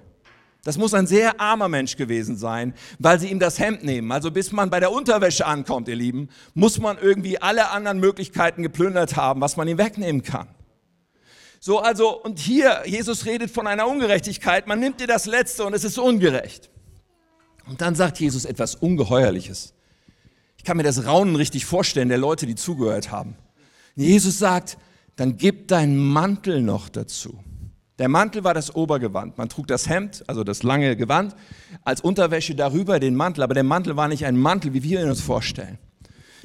[0.65, 4.13] Das muss ein sehr armer Mensch gewesen sein, weil sie ihm das Hemd nehmen.
[4.13, 8.63] Also bis man bei der Unterwäsche ankommt, ihr Lieben, muss man irgendwie alle anderen Möglichkeiten
[8.63, 10.47] geplündert haben, was man ihm wegnehmen kann.
[11.65, 14.67] So, also, und hier, Jesus redet von einer Ungerechtigkeit.
[14.67, 16.71] Man nimmt dir das Letzte und es ist ungerecht.
[17.69, 19.73] Und dann sagt Jesus etwas Ungeheuerliches.
[20.57, 23.37] Ich kann mir das Raunen richtig vorstellen, der Leute, die zugehört haben.
[23.95, 24.77] Jesus sagt,
[25.15, 27.39] dann gib deinen Mantel noch dazu.
[28.01, 29.39] Der Mantel war das Obergewand.
[29.39, 31.37] Man trug das Hemd, also das lange Gewand,
[31.85, 33.45] als Unterwäsche darüber den Mantel.
[33.45, 35.79] Aber der Mantel war nicht ein Mantel, wie wir ihn uns vorstellen.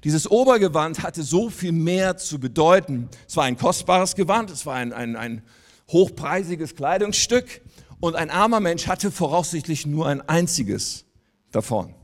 [0.03, 3.09] Dieses Obergewand hatte so viel mehr zu bedeuten.
[3.27, 5.41] Es war ein kostbares Gewand, es war ein, ein, ein
[5.89, 7.61] hochpreisiges Kleidungsstück
[7.99, 11.05] und ein armer Mensch hatte voraussichtlich nur ein einziges
[11.51, 11.95] davon.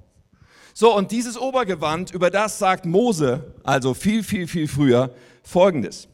[0.74, 6.08] So, und dieses Obergewand, über das sagt Mose, also viel, viel, viel früher, folgendes.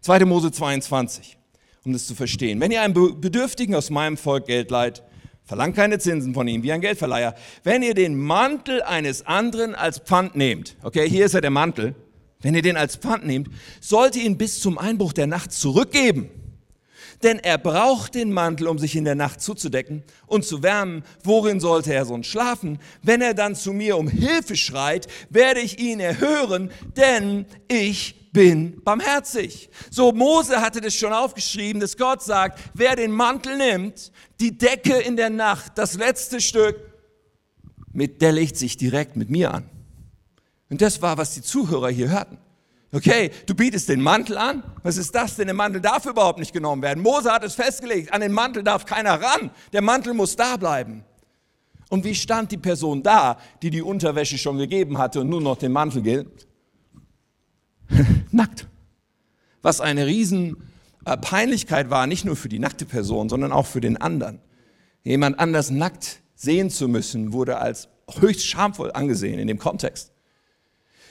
[0.00, 0.24] 2.
[0.24, 1.36] Mose 22
[1.84, 2.60] um das zu verstehen.
[2.60, 5.02] Wenn ihr einem Bedürftigen aus meinem Volk Geld leiht,
[5.50, 7.34] verlangt keine Zinsen von ihm wie ein Geldverleiher.
[7.64, 11.96] Wenn ihr den Mantel eines anderen als Pfand nehmt, okay, hier ist ja der Mantel,
[12.40, 13.48] wenn ihr den als Pfand nehmt,
[13.80, 16.30] sollt ihr ihn bis zum Einbruch der Nacht zurückgeben.
[17.24, 21.02] Denn er braucht den Mantel, um sich in der Nacht zuzudecken und zu wärmen.
[21.24, 22.78] Worin sollte er sonst schlafen?
[23.02, 28.82] Wenn er dann zu mir um Hilfe schreit, werde ich ihn erhören, denn ich bin
[28.82, 29.70] barmherzig.
[29.90, 34.98] So Mose hatte das schon aufgeschrieben, dass Gott sagt, wer den Mantel nimmt, die Decke
[34.98, 36.76] in der Nacht, das letzte Stück,
[37.92, 39.68] mit der legt sich direkt mit mir an.
[40.68, 42.38] Und das war, was die Zuhörer hier hörten.
[42.92, 44.64] Okay, du bietest den Mantel an.
[44.82, 45.46] Was ist das denn?
[45.46, 47.02] Der Mantel darf überhaupt nicht genommen werden.
[47.02, 48.12] Mose hat es festgelegt.
[48.12, 49.50] An den Mantel darf keiner ran.
[49.72, 51.04] Der Mantel muss da bleiben.
[51.88, 55.56] Und wie stand die Person da, die die Unterwäsche schon gegeben hatte und nur noch
[55.56, 56.48] den Mantel gilt?
[58.30, 58.66] nackt.
[59.62, 60.56] Was eine riesen
[61.04, 61.16] äh,
[61.90, 64.40] war, nicht nur für die nackte Person, sondern auch für den anderen.
[65.02, 70.12] Jemand anders nackt sehen zu müssen, wurde als höchst schamvoll angesehen in dem Kontext.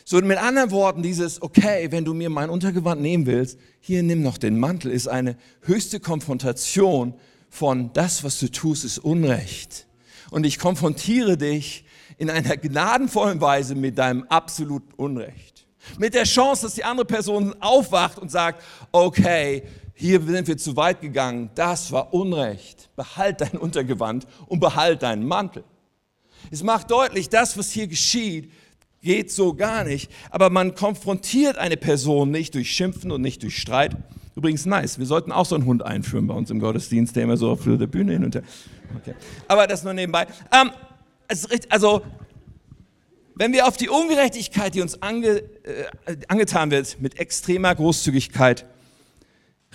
[0.03, 4.23] So mit anderen Worten, dieses, okay, wenn du mir mein Untergewand nehmen willst, hier nimm
[4.23, 7.13] noch den Mantel, ist eine höchste Konfrontation
[7.49, 9.85] von das, was du tust, ist Unrecht.
[10.31, 11.85] Und ich konfrontiere dich
[12.17, 15.48] in einer gnadenvollen Weise mit deinem absoluten Unrecht.
[15.97, 20.75] Mit der Chance, dass die andere Person aufwacht und sagt, okay, hier sind wir zu
[20.77, 22.89] weit gegangen, das war Unrecht.
[22.95, 25.63] Behalt dein Untergewand und behalt deinen Mantel.
[26.51, 28.51] Es macht deutlich, das, was hier geschieht,
[29.01, 30.09] geht so gar nicht.
[30.29, 33.95] Aber man konfrontiert eine Person nicht durch Schimpfen und nicht durch Streit.
[34.35, 37.35] Übrigens nice, wir sollten auch so einen Hund einführen bei uns im Gottesdienst, der immer
[37.35, 38.43] so auf der Bühne hin und her.
[39.01, 39.13] Okay.
[39.47, 40.27] Aber das nur nebenbei.
[40.51, 40.71] Ähm,
[41.69, 42.01] also
[43.39, 48.65] wenn wir auf die Ungerechtigkeit, die uns ange, äh, angetan wird, mit extremer Großzügigkeit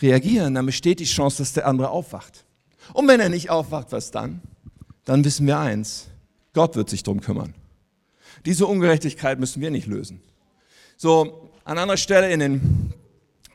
[0.03, 2.45] reagieren, dann besteht die Chance, dass der andere aufwacht.
[2.93, 4.43] Und wenn er nicht aufwacht, was dann?
[5.07, 6.09] Dann wissen wir eins,
[6.53, 7.55] Gott wird sich darum kümmern.
[8.45, 10.21] Diese Ungerechtigkeit müssen wir nicht lösen.
[10.99, 12.93] So, an anderer Stelle in den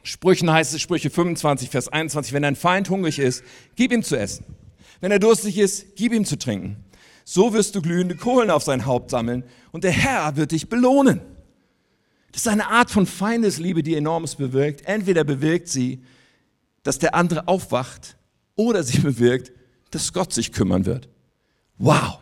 [0.01, 3.43] Sprüchen heißt es, Sprüche 25, Vers 21, wenn dein Feind hungrig ist,
[3.75, 4.43] gib ihm zu essen.
[5.01, 6.83] Wenn er durstig ist, gib ihm zu trinken.
[7.31, 11.21] So wirst du glühende Kohlen auf sein Haupt sammeln und der Herr wird dich belohnen.
[12.31, 14.81] Das ist eine Art von Feindesliebe, die enormes bewirkt.
[14.85, 16.01] Entweder bewirkt sie,
[16.81, 18.17] dass der andere aufwacht
[18.55, 19.51] oder sie bewirkt,
[19.91, 21.07] dass Gott sich kümmern wird.
[21.77, 22.17] Wow.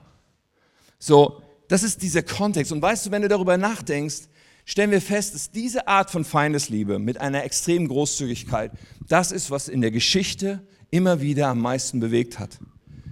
[0.99, 2.73] So, das ist dieser Kontext.
[2.73, 4.23] Und weißt du, wenn du darüber nachdenkst,
[4.65, 8.73] stellen wir fest, dass diese Art von Feindesliebe mit einer extremen Großzügigkeit,
[9.07, 12.59] das ist, was in der Geschichte immer wieder am meisten bewegt hat.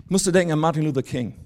[0.03, 1.44] Ich musste denken an Martin Luther King.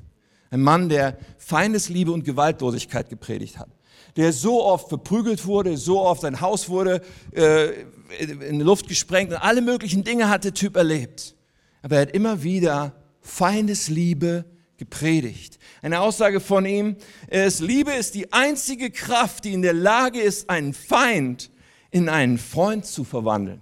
[0.52, 3.70] Ein Mann, der Feindesliebe und Gewaltlosigkeit gepredigt hat.
[4.16, 7.70] Der so oft verprügelt wurde, so oft sein Haus wurde äh,
[8.20, 11.36] in die Luft gesprengt und alle möglichen Dinge hat der Typ erlebt.
[11.84, 14.46] Aber er hat immer wieder Feindesliebe
[14.78, 15.60] gepredigt.
[15.82, 16.96] Eine Aussage von ihm
[17.30, 21.52] ist, Liebe ist die einzige Kraft, die in der Lage ist, einen Feind
[21.92, 23.62] in einen Freund zu verwandeln.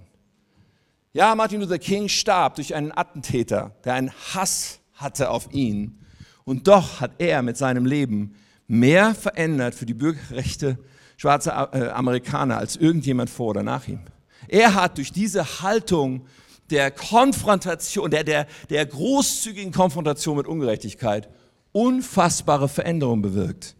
[1.13, 6.00] Ja, Martin Luther King starb durch einen Attentäter, der einen Hass hatte auf ihn
[6.47, 8.33] und doch hat er mit seinem Leben
[8.67, 10.77] mehr verändert für die Bürgerrechte
[11.17, 13.99] schwarze äh, Amerikaner als irgendjemand vor oder nach ihm.
[14.47, 16.25] Er hat durch diese Haltung
[16.69, 21.27] der Konfrontation, der, der, der großzügigen Konfrontation mit Ungerechtigkeit
[21.73, 23.75] unfassbare Veränderungen bewirkt.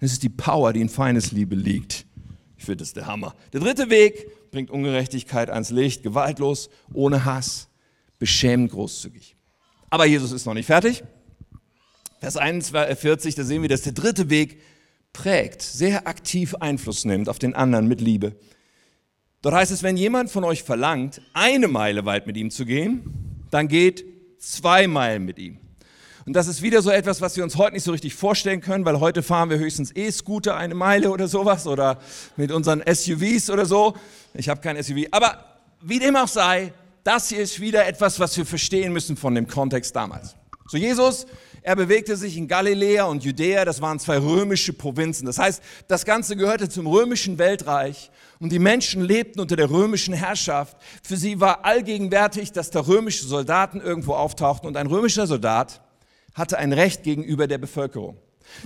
[0.00, 2.06] Das ist die Power, die in Feindesliebe liegt.
[2.56, 3.34] Ich finde, das der Hammer.
[3.52, 7.68] Der dritte Weg bringt Ungerechtigkeit ans Licht, gewaltlos, ohne Hass,
[8.18, 9.36] beschämend großzügig.
[9.90, 11.04] Aber Jesus ist noch nicht fertig.
[12.18, 14.60] Vers 41, da sehen wir, dass der dritte Weg
[15.12, 18.36] prägt, sehr aktiv Einfluss nimmt auf den anderen mit Liebe.
[19.42, 23.46] Dort heißt es, wenn jemand von euch verlangt, eine Meile weit mit ihm zu gehen,
[23.50, 24.04] dann geht
[24.38, 25.58] zwei Meilen mit ihm.
[26.24, 28.84] Und das ist wieder so etwas, was wir uns heute nicht so richtig vorstellen können,
[28.84, 32.00] weil heute fahren wir höchstens E-Scooter eine Meile oder sowas oder
[32.36, 33.94] mit unseren SUVs oder so.
[34.34, 35.06] Ich habe kein SUV.
[35.12, 35.44] Aber
[35.80, 36.72] wie dem auch sei,
[37.04, 40.34] das hier ist wieder etwas, was wir verstehen müssen von dem Kontext damals.
[40.66, 41.26] So Jesus,
[41.66, 45.26] er bewegte sich in Galiläa und Judäa, das waren zwei römische Provinzen.
[45.26, 50.14] Das heißt, das Ganze gehörte zum römischen Weltreich und die Menschen lebten unter der römischen
[50.14, 50.76] Herrschaft.
[51.02, 55.80] Für sie war allgegenwärtig, dass da römische Soldaten irgendwo auftauchten und ein römischer Soldat
[56.34, 58.16] hatte ein Recht gegenüber der Bevölkerung.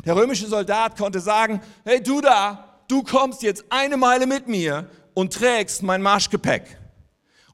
[0.05, 4.91] Der römische Soldat konnte sagen, hey du da, du kommst jetzt eine Meile mit mir
[5.15, 6.65] und trägst mein Marschgepäck.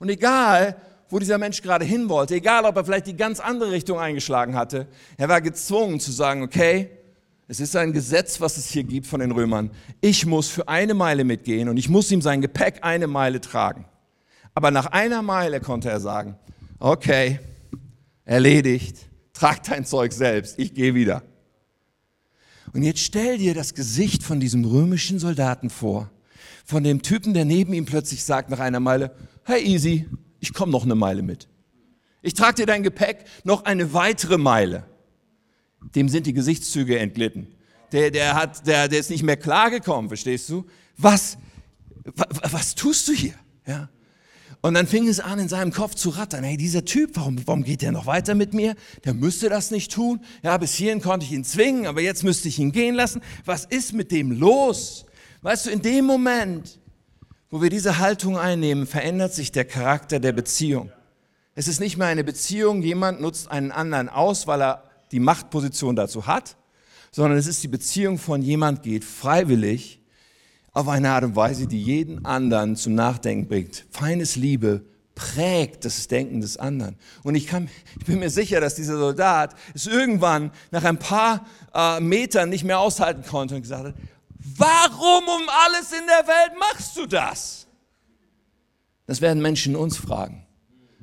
[0.01, 0.75] Und egal,
[1.09, 4.57] wo dieser Mensch gerade hin wollte, egal ob er vielleicht die ganz andere Richtung eingeschlagen
[4.57, 6.91] hatte, er war gezwungen zu sagen, okay,
[7.49, 9.71] es ist ein Gesetz, was es hier gibt von den Römern.
[10.01, 13.85] Ich muss für eine Meile mitgehen und ich muss ihm sein Gepäck eine Meile tragen.
[14.55, 16.37] Aber nach einer Meile konnte er sagen,
[16.81, 17.39] okay,
[18.25, 18.99] erledigt,
[19.33, 21.23] trag dein Zeug selbst, ich gehe wieder.
[22.73, 26.11] Und jetzt stell dir das Gesicht von diesem römischen Soldaten vor,
[26.65, 29.15] von dem Typen, der neben ihm plötzlich sagt nach einer Meile,
[29.45, 30.07] hey easy,
[30.47, 31.49] ich komme noch eine Meile mit.
[32.23, 34.85] Ich trage dir dein Gepäck noch eine weitere Meile.
[35.95, 37.49] Dem sind die Gesichtszüge entglitten.
[37.93, 40.65] Der, der, hat, der, der ist nicht mehr klargekommen, verstehst du?
[40.97, 41.39] Was,
[42.15, 43.35] was, tust du hier?
[43.67, 43.89] Ja?
[44.63, 46.43] Und dann fing es an, in seinem Kopf zu rattern.
[46.43, 48.75] Hey, dieser Typ, warum, warum geht der noch weiter mit mir?
[49.05, 50.21] Der müsste das nicht tun.
[50.43, 53.21] Ja, bis hierhin konnte ich ihn zwingen, aber jetzt müsste ich ihn gehen lassen.
[53.45, 55.07] Was ist mit dem los?
[55.43, 56.81] Weißt du, in dem Moment,
[57.51, 60.91] wo wir diese Haltung einnehmen, verändert sich der Charakter der Beziehung.
[61.55, 64.83] Es ist nicht mehr eine Beziehung, jemand nutzt einen anderen aus, weil er
[65.13, 66.57] die Machtposition dazu hat,
[67.13, 70.03] sondern es ist die Beziehung von jemand geht freiwillig
[70.73, 73.87] auf eine Art und Weise, die jeden anderen zum Nachdenken bringt.
[73.91, 76.97] Feines Liebe prägt das Denken des anderen.
[77.23, 81.47] Und ich, kann, ich bin mir sicher, dass dieser Soldat es irgendwann nach ein paar
[81.75, 83.95] äh, Metern nicht mehr aushalten konnte und gesagt hat,
[84.57, 87.67] warum um alles in der Welt machst du das?
[89.07, 90.47] Das werden Menschen uns fragen,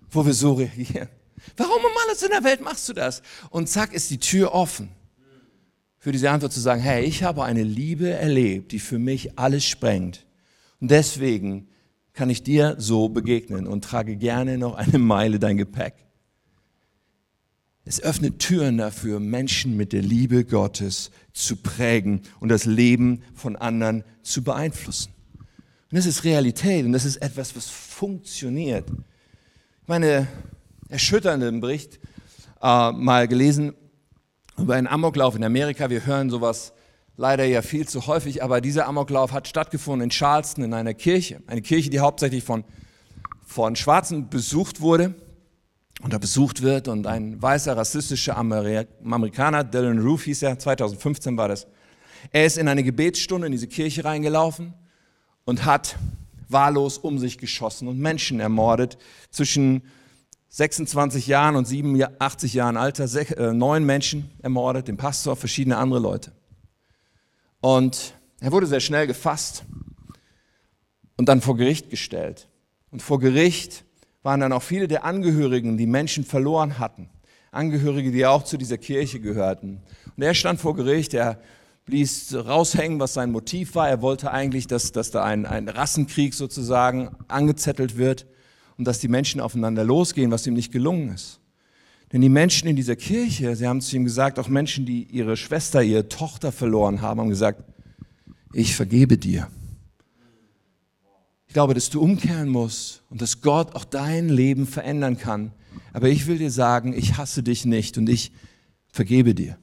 [0.09, 1.09] wo wir so reagieren.
[1.57, 3.21] Warum um alles in der Welt machst du das?
[3.49, 4.89] Und zack ist die Tür offen
[6.03, 9.63] für diese Antwort zu sagen, hey, ich habe eine Liebe erlebt, die für mich alles
[9.63, 10.25] sprengt.
[10.81, 11.69] Und deswegen
[12.11, 15.93] kann ich dir so begegnen und trage gerne noch eine Meile dein Gepäck.
[17.85, 23.57] Es öffnet Türen dafür, Menschen mit der Liebe Gottes zu prägen und das Leben von
[23.57, 25.11] anderen zu beeinflussen.
[25.37, 28.89] Und das ist Realität und das ist etwas, was funktioniert.
[28.89, 30.27] Ich meine,
[30.87, 31.99] erschütternden Bericht
[32.61, 33.73] äh, mal gelesen
[34.57, 35.89] über einen Amoklauf in Amerika.
[35.89, 36.71] Wir hören sowas
[37.17, 41.41] leider ja viel zu häufig, aber dieser Amoklauf hat stattgefunden in Charleston in einer Kirche.
[41.47, 42.63] Eine Kirche, die hauptsächlich von,
[43.45, 45.15] von Schwarzen besucht wurde
[46.01, 51.67] oder besucht wird und ein weißer rassistischer Amerikaner, Dylan Roof hieß er, 2015 war das.
[52.31, 54.73] Er ist in eine Gebetsstunde in diese Kirche reingelaufen
[55.45, 55.97] und hat
[56.49, 58.97] wahllos um sich geschossen und Menschen ermordet
[59.29, 59.83] zwischen
[60.49, 63.05] 26 Jahren und 87 Jahren Alter,
[63.37, 66.31] äh, neun Menschen ermordet, den Pastor, verschiedene andere Leute.
[67.59, 69.63] Und er wurde sehr schnell gefasst
[71.17, 72.47] und dann vor Gericht gestellt.
[72.91, 73.83] Und vor Gericht
[74.23, 77.09] waren dann auch viele der Angehörigen, die Menschen verloren hatten.
[77.51, 79.81] Angehörige, die auch zu dieser Kirche gehörten.
[80.17, 81.39] Und er stand vor Gericht, er
[81.87, 83.89] ließ raushängen, was sein Motiv war.
[83.89, 88.25] Er wollte eigentlich, dass, dass da ein, ein Rassenkrieg sozusagen angezettelt wird
[88.77, 91.39] und dass die Menschen aufeinander losgehen, was ihm nicht gelungen ist.
[92.11, 95.35] Denn die Menschen in dieser Kirche, sie haben zu ihm gesagt, auch Menschen, die ihre
[95.35, 97.63] Schwester, ihre Tochter verloren haben, haben gesagt,
[98.53, 99.47] ich vergebe dir.
[101.53, 105.51] Ich glaube, dass du umkehren musst und dass Gott auch dein Leben verändern kann.
[105.93, 108.31] Aber ich will dir sagen, ich hasse dich nicht und ich
[108.91, 109.59] vergebe dir.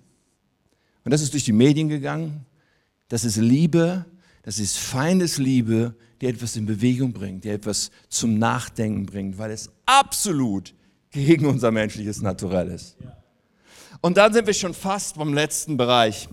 [1.05, 2.46] Und das ist durch die Medien gegangen.
[3.09, 4.05] Das ist Liebe,
[4.44, 9.68] das ist Feindesliebe, die etwas in Bewegung bringt, die etwas zum Nachdenken bringt, weil es
[9.85, 10.72] absolut
[11.11, 12.98] gegen unser menschliches Naturell ist.
[14.00, 16.29] Und dann sind wir schon fast beim letzten Bereich.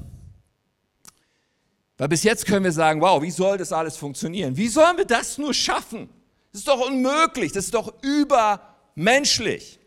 [1.97, 4.55] Weil bis jetzt können wir sagen, wow, wie soll das alles funktionieren?
[4.55, 6.09] Wie sollen wir das nur schaffen?
[6.51, 9.79] Das ist doch unmöglich, das ist doch übermenschlich.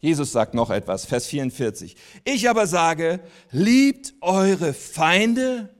[0.00, 1.96] Jesus sagt noch etwas, Vers 44.
[2.24, 5.74] Ich aber sage, liebt eure Feinde,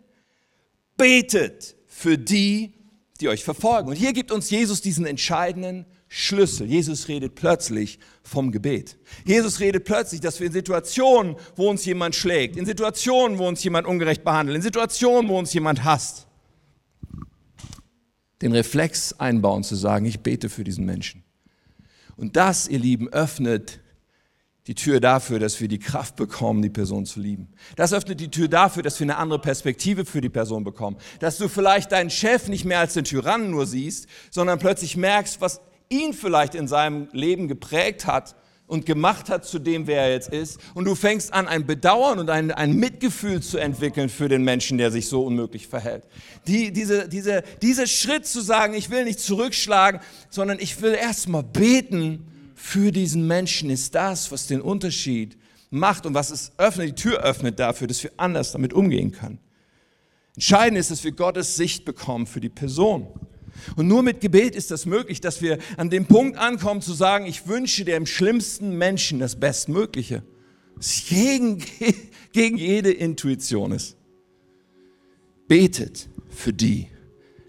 [0.96, 2.72] betet für die,
[3.18, 3.88] die euch verfolgen.
[3.88, 6.66] Und hier gibt uns Jesus diesen entscheidenden Schlüssel.
[6.66, 8.98] Jesus redet plötzlich vom Gebet.
[9.24, 13.62] Jesus redet plötzlich, dass wir in Situationen, wo uns jemand schlägt, in Situationen, wo uns
[13.64, 16.26] jemand ungerecht behandelt, in Situationen, wo uns jemand hasst,
[18.42, 21.24] den Reflex einbauen zu sagen, ich bete für diesen Menschen.
[22.16, 23.80] Und das, ihr Lieben, öffnet
[24.66, 27.48] die Tür dafür, dass wir die Kraft bekommen, die Person zu lieben.
[27.76, 30.96] Das öffnet die Tür dafür, dass wir eine andere Perspektive für die Person bekommen.
[31.20, 35.40] Dass du vielleicht deinen Chef nicht mehr als den Tyrannen nur siehst, sondern plötzlich merkst,
[35.40, 38.34] was ihn vielleicht in seinem Leben geprägt hat
[38.66, 40.58] und gemacht hat zu dem, wer er jetzt ist.
[40.74, 44.78] Und du fängst an, ein Bedauern und ein, ein Mitgefühl zu entwickeln für den Menschen,
[44.78, 46.02] der sich so unmöglich verhält.
[46.48, 51.44] Die, diese, diese, dieser Schritt zu sagen, ich will nicht zurückschlagen, sondern ich will erstmal
[51.44, 55.36] beten für diesen Menschen, ist das, was den Unterschied
[55.68, 59.38] macht und was es öffnet, die Tür öffnet dafür, dass wir anders damit umgehen können.
[60.34, 63.08] Entscheidend ist, dass wir Gottes Sicht bekommen für die Person.
[63.76, 67.26] Und nur mit Gebet ist das möglich, dass wir an dem Punkt ankommen zu sagen,
[67.26, 70.22] ich wünsche dem schlimmsten Menschen das Bestmögliche.
[70.76, 71.62] Was gegen,
[72.32, 73.96] gegen jede Intuition ist.
[75.46, 76.88] Betet für die,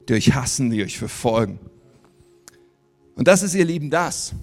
[0.10, 1.60] die euch hassen, die euch verfolgen.
[3.16, 4.34] Und das ist, ihr Lieben, das,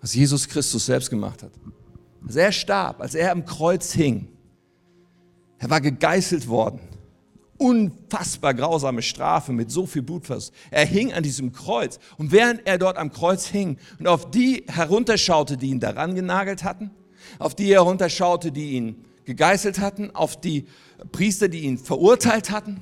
[0.00, 1.52] was Jesus Christus selbst gemacht hat.
[2.26, 4.28] Als er starb, als er am Kreuz hing,
[5.58, 6.80] er war gegeißelt worden
[7.58, 10.52] unfassbar grausame Strafe mit so viel Blutverlust.
[10.70, 14.64] Er hing an diesem Kreuz und während er dort am Kreuz hing und auf die
[14.66, 16.90] herunterschaute, die ihn daran genagelt hatten,
[17.38, 20.66] auf die herunterschaute, die ihn gegeißelt hatten, auf die
[21.12, 22.80] Priester, die ihn verurteilt hatten,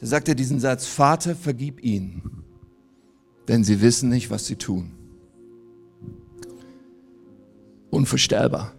[0.00, 2.44] da sagt er diesen Satz, Vater, vergib ihnen,
[3.48, 4.92] denn sie wissen nicht, was sie tun.
[7.94, 8.72] Unvorstellbar.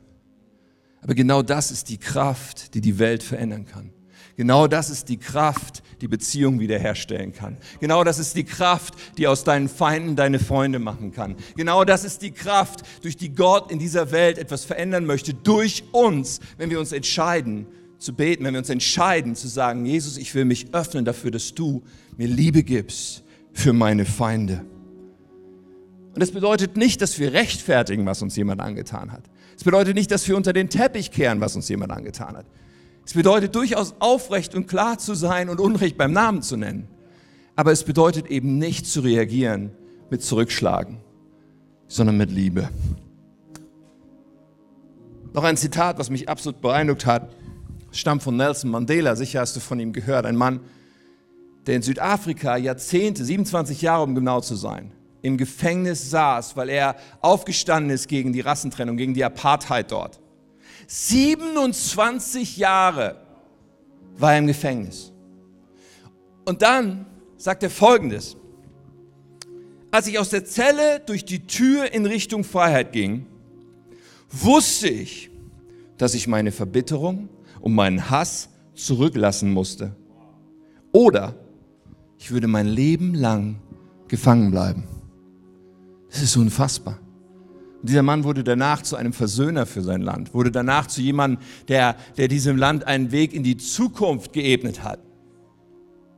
[1.02, 3.92] Aber genau das ist die Kraft, die die Welt verändern kann.
[4.36, 7.58] Genau das ist die Kraft, die Beziehung wiederherstellen kann.
[7.80, 11.38] Genau das ist die Kraft, die aus deinen Feinden deine Freunde machen kann.
[11.56, 15.86] Genau das ist die Kraft, durch die Gott in dieser Welt etwas verändern möchte, durch
[15.94, 20.36] uns, wenn wir uns entscheiden zu beten, wenn wir uns entscheiden zu sagen, Jesus, ich
[20.36, 21.84] will mich öffnen dafür, dass du
[22.18, 23.24] mir Liebe gibst
[23.54, 24.66] für meine Feinde.
[26.16, 29.24] Und das bedeutet nicht, dass wir rechtfertigen, was uns jemand angetan hat.
[29.58, 32.46] Es bedeutet nicht, dass wir unter den Teppich kehren, was uns jemand angetan hat.
[33.06, 36.88] Es bedeutet durchaus aufrecht und klar zu sein und Unrecht beim Namen zu nennen.
[37.58, 39.72] Aber es bedeutet eben nicht zu reagieren
[40.10, 41.00] mit Zurückschlagen,
[41.90, 42.70] sondern mit Liebe.
[45.34, 47.36] Noch ein Zitat, was mich absolut beeindruckt hat,
[47.92, 49.18] stammt von Nelson Mandela.
[49.18, 50.26] Sicher hast du von ihm gehört.
[50.26, 50.62] Ein Mann,
[51.68, 54.94] der in Südafrika Jahrzehnte, 27 Jahre um genau zu sein,
[55.26, 60.20] im Gefängnis saß, weil er aufgestanden ist gegen die Rassentrennung, gegen die Apartheid dort.
[60.86, 63.16] 27 Jahre
[64.18, 65.12] war er im Gefängnis.
[66.46, 67.08] Und dann
[67.38, 68.38] sagt er Folgendes.
[69.90, 73.26] Als ich aus der Zelle durch die Tür in Richtung Freiheit ging,
[74.30, 75.32] wusste ich,
[75.98, 77.30] dass ich meine Verbitterung
[77.62, 79.96] und meinen Hass zurücklassen musste.
[80.92, 81.34] Oder
[82.20, 83.56] ich würde mein Leben lang
[84.08, 84.84] gefangen bleiben.
[86.16, 86.98] Das ist unfassbar.
[87.82, 91.42] Und dieser Mann wurde danach zu einem Versöhner für sein Land, wurde danach zu jemandem,
[91.68, 95.00] der, der diesem Land einen Weg in die Zukunft geebnet hat.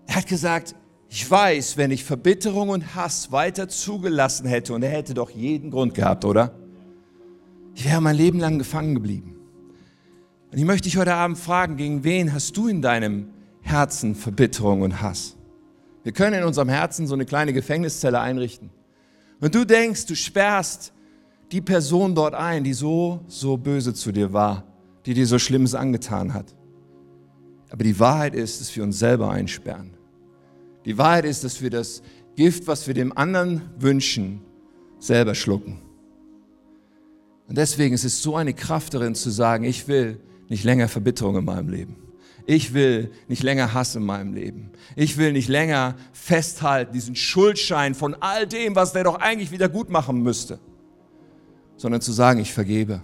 [0.05, 0.75] Er hat gesagt,
[1.09, 5.71] ich weiß, wenn ich Verbitterung und Hass weiter zugelassen hätte, und er hätte doch jeden
[5.71, 6.53] Grund gehabt, oder?
[7.73, 9.35] Ich wäre mein Leben lang gefangen geblieben.
[10.51, 13.29] Und ich möchte dich heute Abend fragen, gegen wen hast du in deinem
[13.61, 15.37] Herzen Verbitterung und Hass?
[16.03, 18.76] Wir können in unserem Herzen so eine kleine Gefängniszelle einrichten.
[19.39, 20.93] Und du denkst, du sperrst
[21.51, 24.63] die Person dort ein, die so, so böse zu dir war,
[25.05, 26.53] die dir so Schlimmes angetan hat.
[27.69, 29.91] Aber die Wahrheit ist, dass wir uns selber einsperren.
[30.85, 32.01] Die Wahrheit ist, dass wir das
[32.35, 34.41] Gift, was wir dem anderen wünschen,
[34.99, 35.79] selber schlucken.
[37.47, 41.37] Und deswegen ist es so eine Kraft darin zu sagen, ich will nicht länger Verbitterung
[41.37, 42.06] in meinem Leben.
[42.47, 44.71] Ich will nicht länger Hass in meinem Leben.
[44.95, 49.69] Ich will nicht länger festhalten, diesen Schuldschein von all dem, was der doch eigentlich wieder
[49.69, 50.59] gut machen müsste
[51.77, 53.01] sondern zu sagen, ich vergebe.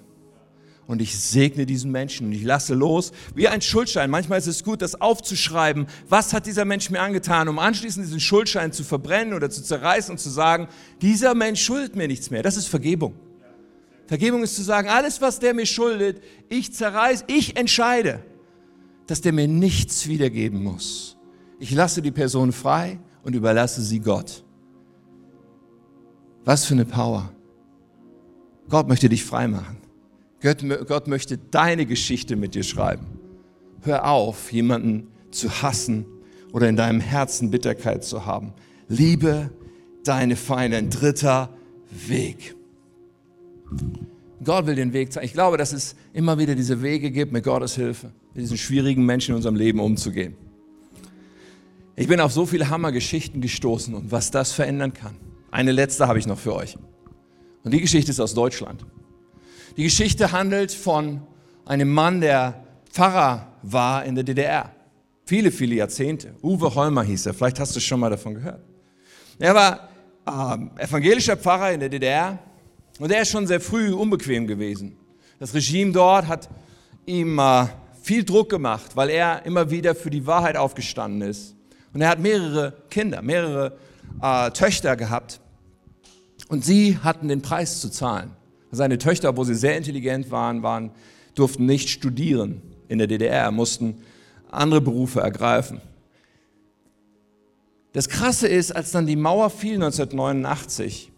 [0.86, 4.10] Und ich segne diesen Menschen und ich lasse los, wie ein Schuldschein.
[4.10, 5.88] Manchmal ist es gut, das aufzuschreiben.
[6.10, 10.12] Was hat dieser Mensch mir angetan, um anschließend diesen Schuldschein zu verbrennen oder zu zerreißen
[10.12, 10.68] und zu sagen,
[11.02, 12.44] dieser Mensch schuldet mir nichts mehr.
[12.44, 13.16] Das ist Vergebung.
[14.08, 18.20] Vergebung ist zu sagen, alles, was der mir schuldet, ich zerreiß, ich entscheide,
[19.08, 21.18] dass der mir nichts wiedergeben muss.
[21.60, 24.44] Ich lasse die Person frei und überlasse sie Gott.
[26.46, 27.32] Was für eine Power.
[28.70, 29.78] Gott möchte dich frei machen.
[30.42, 33.06] Gott, Gott möchte deine Geschichte mit dir schreiben.
[33.82, 36.06] Hör auf, jemanden zu hassen
[36.52, 38.54] oder in deinem Herzen Bitterkeit zu haben.
[38.88, 39.52] Liebe
[40.04, 40.78] deine Feinde.
[40.78, 41.50] Ein dritter
[42.08, 42.56] Weg.
[44.44, 45.26] Gott will den Weg zeigen.
[45.26, 49.06] Ich glaube, dass es immer wieder diese Wege gibt, mit Gottes Hilfe, mit diesen schwierigen
[49.06, 50.36] Menschen in unserem Leben umzugehen.
[51.96, 55.16] Ich bin auf so viele Hammergeschichten gestoßen und was das verändern kann.
[55.52, 56.78] Eine letzte habe ich noch für euch.
[57.64, 58.84] Und die Geschichte ist aus Deutschland.
[59.78, 61.22] Die Geschichte handelt von
[61.66, 64.72] einem Mann, der Pfarrer war in der DDR.
[65.26, 66.36] Viele, viele Jahrzehnte.
[66.42, 67.34] Uwe Holmer hieß er.
[67.34, 68.62] Vielleicht hast du schon mal davon gehört.
[69.40, 69.90] Er war
[70.26, 72.40] äh, evangelischer Pfarrer in der DDR
[73.00, 74.96] und er ist schon sehr früh unbequem gewesen.
[75.40, 76.50] Das Regime dort hat
[77.06, 77.66] ihm äh,
[78.04, 81.56] viel Druck gemacht, weil er immer wieder für die Wahrheit aufgestanden ist.
[81.94, 83.78] Und er hat mehrere Kinder, mehrere
[84.22, 85.40] äh, Töchter gehabt.
[86.50, 88.32] Und sie hatten den Preis zu zahlen.
[88.72, 90.92] Seine Töchter, obwohl sie sehr intelligent waren, waren
[91.34, 94.02] durften nicht studieren in der DDR, mussten
[94.52, 95.80] andere Berufe ergreifen.
[97.94, 101.12] Das Krasse ist, als dann die Mauer fiel 1989,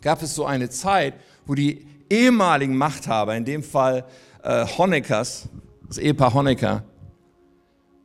[0.00, 1.14] gab es so eine Zeit,
[1.44, 4.04] wo die ehemaligen Machthaber, in dem Fall
[4.42, 5.48] äh, Honeckers,
[5.90, 6.84] das Ehepaar Honecker,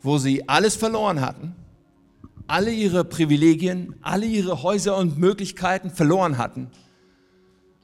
[0.02, 1.56] wo sie alles verloren hatten,
[2.48, 6.72] alle ihre Privilegien, alle ihre Häuser und Möglichkeiten verloren hatten.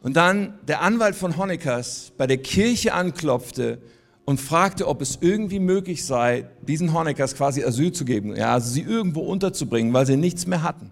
[0.02, 3.80] Und dann der Anwalt von Honeckers bei der Kirche anklopfte
[4.26, 8.72] und fragte, ob es irgendwie möglich sei, diesen Honeckers quasi Asyl zu geben, ja, also
[8.72, 10.89] sie irgendwo unterzubringen, weil sie nichts mehr hatten.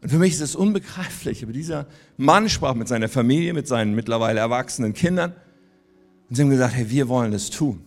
[0.00, 3.94] Und für mich ist es unbegreiflich, aber dieser Mann sprach mit seiner Familie, mit seinen
[3.94, 5.34] mittlerweile erwachsenen Kindern
[6.28, 7.86] und sie haben gesagt, hey, wir wollen das tun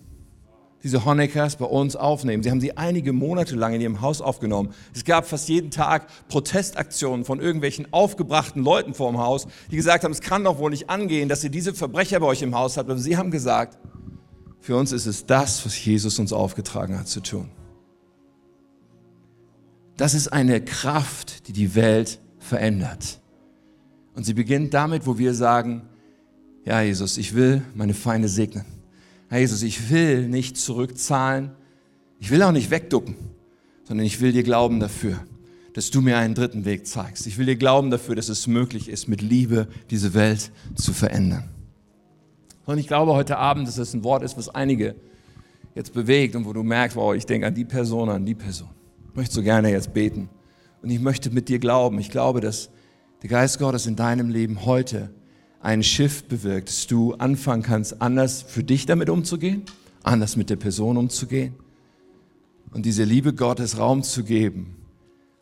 [0.83, 2.43] diese Honeckers bei uns aufnehmen.
[2.43, 4.73] Sie haben sie einige Monate lang in ihrem Haus aufgenommen.
[4.93, 10.03] Es gab fast jeden Tag Protestaktionen von irgendwelchen aufgebrachten Leuten vor dem Haus, die gesagt
[10.03, 12.77] haben, es kann doch wohl nicht angehen, dass ihr diese Verbrecher bei euch im Haus
[12.77, 12.89] habt.
[12.89, 13.77] Aber sie haben gesagt,
[14.61, 17.49] für uns ist es das, was Jesus uns aufgetragen hat zu tun.
[19.97, 23.19] Das ist eine Kraft, die die Welt verändert.
[24.15, 25.89] Und sie beginnt damit, wo wir sagen,
[26.69, 28.63] ja Jesus, ich will meine Feinde segnen.
[29.27, 31.49] Herr Jesus, ich will nicht zurückzahlen,
[32.19, 33.15] ich will auch nicht wegducken,
[33.85, 35.19] sondern ich will dir glauben dafür,
[35.73, 37.25] dass du mir einen dritten Weg zeigst.
[37.25, 41.49] Ich will dir glauben dafür, dass es möglich ist, mit Liebe diese Welt zu verändern.
[42.67, 44.93] Und ich glaube heute Abend, dass es ein Wort ist, was einige
[45.73, 48.69] jetzt bewegt und wo du merkst, wow, ich denke an die Person, an die Person.
[49.09, 50.29] Ich möchte so gerne jetzt beten.
[50.83, 51.97] Und ich möchte mit dir glauben.
[51.97, 52.69] Ich glaube, dass
[53.23, 55.09] der Geist Gottes in deinem Leben heute
[55.61, 59.63] ein Schiff bewirkt, dass du anfangen kannst, anders für dich damit umzugehen,
[60.03, 61.55] anders mit der Person umzugehen
[62.71, 64.75] und diese Liebe Gottes Raum zu geben.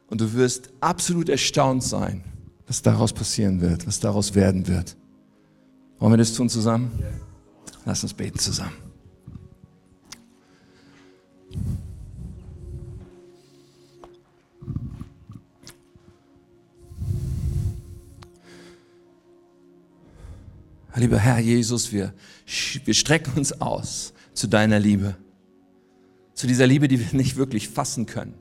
[0.10, 2.24] Und du wirst absolut erstaunt sein,
[2.66, 4.96] was daraus passieren wird, was daraus werden wird.
[6.00, 6.92] Wollen wir das tun zusammen?
[7.86, 8.76] Lass uns beten zusammen.
[20.98, 22.14] Lieber Herr Jesus, wir,
[22.86, 25.16] wir strecken uns aus zu deiner Liebe.
[26.34, 28.34] Zu dieser Liebe, die wir nicht wirklich fassen können.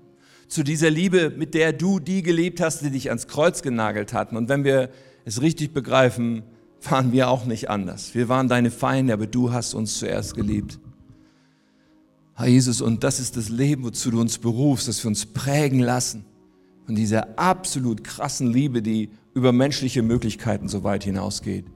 [0.48, 4.36] Zu dieser Liebe, mit der du die gelebt hast, die dich ans Kreuz genagelt hatten.
[4.36, 4.90] Und wenn wir
[5.24, 6.44] es richtig begreifen,
[6.82, 8.14] waren wir auch nicht anders.
[8.14, 10.78] Wir waren deine Feinde, aber du hast uns zuerst geliebt.
[12.34, 15.80] Herr Jesus, und das ist das Leben, wozu du uns berufst, dass wir uns prägen
[15.80, 16.24] lassen
[16.84, 21.66] von dieser absolut krassen Liebe, die über menschliche Möglichkeiten so weit hinausgeht.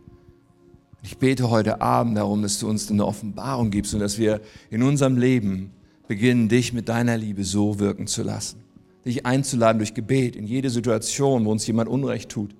[1.02, 4.40] Ich bete heute Abend darum, dass du uns eine Offenbarung gibst und dass wir
[4.70, 5.70] in unserem Leben
[6.08, 8.62] beginnen, dich mit deiner Liebe so wirken zu lassen.
[9.06, 12.54] Dich einzuladen durch Gebet in jede Situation, wo uns jemand Unrecht tut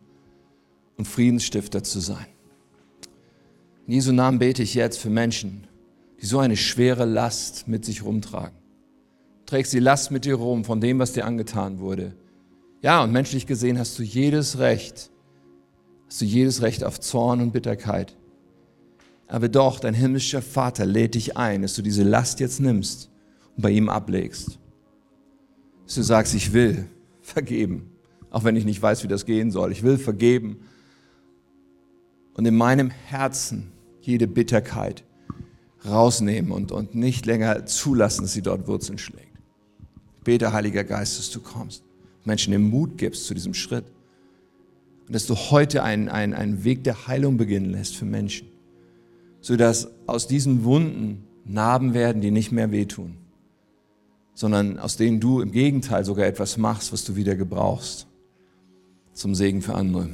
[0.96, 2.26] und Friedensstifter zu sein.
[3.86, 5.66] In Jesu Namen bete ich jetzt für Menschen,
[6.22, 8.56] die so eine schwere Last mit sich rumtragen.
[9.40, 12.14] Du trägst die Last mit dir rum von dem, was dir angetan wurde.
[12.82, 15.10] Ja, und menschlich gesehen hast du jedes Recht,
[16.06, 18.16] hast du jedes Recht auf Zorn und Bitterkeit.
[19.30, 23.10] Aber doch, dein himmlischer Vater lädt dich ein, dass du diese Last jetzt nimmst
[23.56, 24.58] und bei ihm ablegst.
[25.86, 26.88] Dass du sagst, ich will
[27.22, 27.92] vergeben,
[28.30, 29.70] auch wenn ich nicht weiß, wie das gehen soll.
[29.70, 30.58] Ich will vergeben
[32.34, 33.70] und in meinem Herzen
[34.00, 35.04] jede Bitterkeit
[35.88, 39.38] rausnehmen und, und nicht länger zulassen, dass sie dort Wurzeln schlägt.
[40.24, 41.84] Bete, Heiliger Geist, dass du kommst,
[42.24, 43.84] Menschen den Mut gibst zu diesem Schritt
[45.06, 48.50] und dass du heute einen, einen, einen Weg der Heilung beginnen lässt für Menschen
[49.40, 53.16] sodass aus diesen Wunden Narben werden, die nicht mehr wehtun,
[54.34, 58.06] sondern aus denen du im Gegenteil sogar etwas machst, was du wieder gebrauchst,
[59.12, 60.08] zum Segen für andere.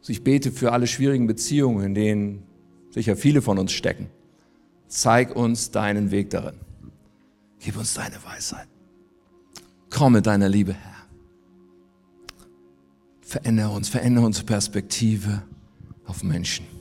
[0.00, 2.42] Also ich bete für alle schwierigen Beziehungen, in denen
[2.90, 4.08] sicher viele von uns stecken.
[4.88, 6.56] Zeig uns deinen Weg darin.
[7.60, 8.66] Gib uns deine Weisheit.
[9.90, 11.06] Komm mit deiner Liebe, Herr.
[13.20, 15.42] Verändere uns, verändere unsere Perspektive
[16.06, 16.71] auf Menschen.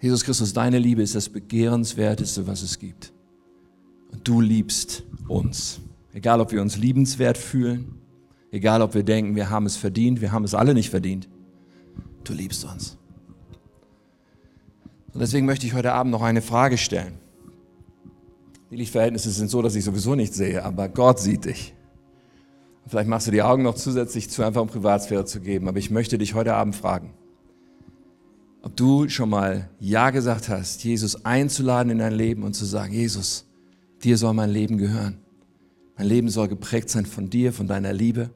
[0.00, 3.12] Jesus Christus, deine Liebe ist das Begehrenswerteste, was es gibt.
[4.12, 5.80] Und du liebst uns.
[6.12, 7.94] Egal, ob wir uns liebenswert fühlen,
[8.50, 11.28] egal, ob wir denken, wir haben es verdient, wir haben es alle nicht verdient.
[12.24, 12.96] Du liebst uns.
[15.12, 17.18] Und deswegen möchte ich heute Abend noch eine Frage stellen.
[18.70, 21.74] Die Lichtverhältnisse sind so, dass ich sowieso nicht sehe, aber Gott sieht dich.
[22.86, 25.68] Vielleicht machst du die Augen noch zusätzlich zu, einfach um Privatsphäre zu geben.
[25.68, 27.12] Aber ich möchte dich heute Abend fragen,
[28.62, 32.92] ob du schon mal Ja gesagt hast, Jesus einzuladen in dein Leben und zu sagen,
[32.92, 33.46] Jesus,
[34.02, 35.18] dir soll mein Leben gehören.
[35.96, 38.30] Mein Leben soll geprägt sein von dir, von deiner Liebe.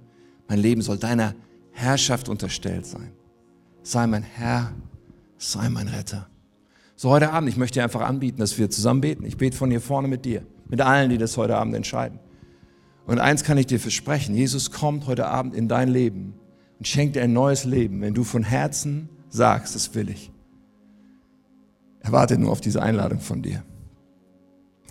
[0.48, 1.34] Mein Leben soll deiner
[1.72, 3.12] Herrschaft unterstellt sein.
[3.82, 4.72] Sei mein Herr,
[5.36, 6.28] sei mein Retter.
[6.96, 9.24] So heute Abend, ich möchte dir einfach anbieten, dass wir zusammen beten.
[9.24, 12.20] Ich bete von hier vorne mit dir, mit allen, die das heute Abend entscheiden.
[13.06, 16.34] Und eins kann ich dir versprechen, Jesus kommt heute Abend in dein Leben
[16.78, 20.32] und schenkt dir ein neues Leben, wenn du von Herzen sagst, das will ich.
[22.00, 23.62] Er wartet nur auf diese Einladung von dir.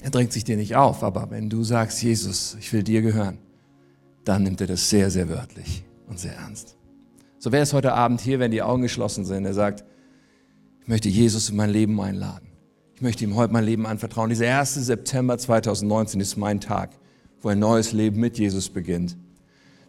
[0.02, 3.38] Er drängt sich dir nicht auf, aber wenn du sagst, Jesus, ich will dir gehören,
[4.26, 6.76] dann nimmt er das sehr, sehr wörtlich und sehr ernst.
[7.40, 9.46] So wäre es heute Abend hier, wenn die Augen geschlossen sind.
[9.46, 9.84] Er sagt,
[10.82, 12.50] ich möchte Jesus in mein Leben einladen.
[12.96, 14.30] Ich möchte ihm heute mein Leben anvertrauen.
[14.30, 14.76] Dieser 1.
[14.76, 16.92] September 2019 ist mein Tag
[17.44, 19.18] wo ein neues Leben mit Jesus beginnt,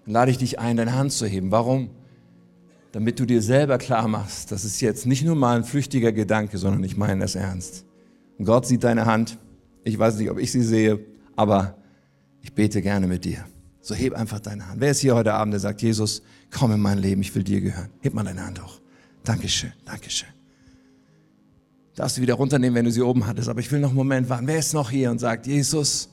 [0.04, 1.50] dann lade ich dich ein, deine Hand zu heben.
[1.50, 1.88] Warum?
[2.92, 6.58] Damit du dir selber klar machst, das ist jetzt nicht nur mal ein flüchtiger Gedanke,
[6.58, 7.86] sondern ich meine das ernst.
[8.38, 9.38] Und Gott sieht deine Hand.
[9.84, 11.00] Ich weiß nicht, ob ich sie sehe,
[11.36, 11.76] aber
[12.42, 13.44] ich bete gerne mit dir.
[13.80, 14.80] So heb einfach deine Hand.
[14.80, 17.60] Wer ist hier heute Abend, der sagt, Jesus, komm in mein Leben, ich will dir
[17.60, 17.90] gehören.
[18.00, 18.80] Heb mal deine Hand hoch.
[19.24, 20.28] Dankeschön, Dankeschön.
[21.94, 24.28] Darfst du wieder runternehmen, wenn du sie oben hattest, aber ich will noch einen Moment
[24.28, 24.46] warten.
[24.46, 26.08] Wer ist noch hier und sagt, Jesus,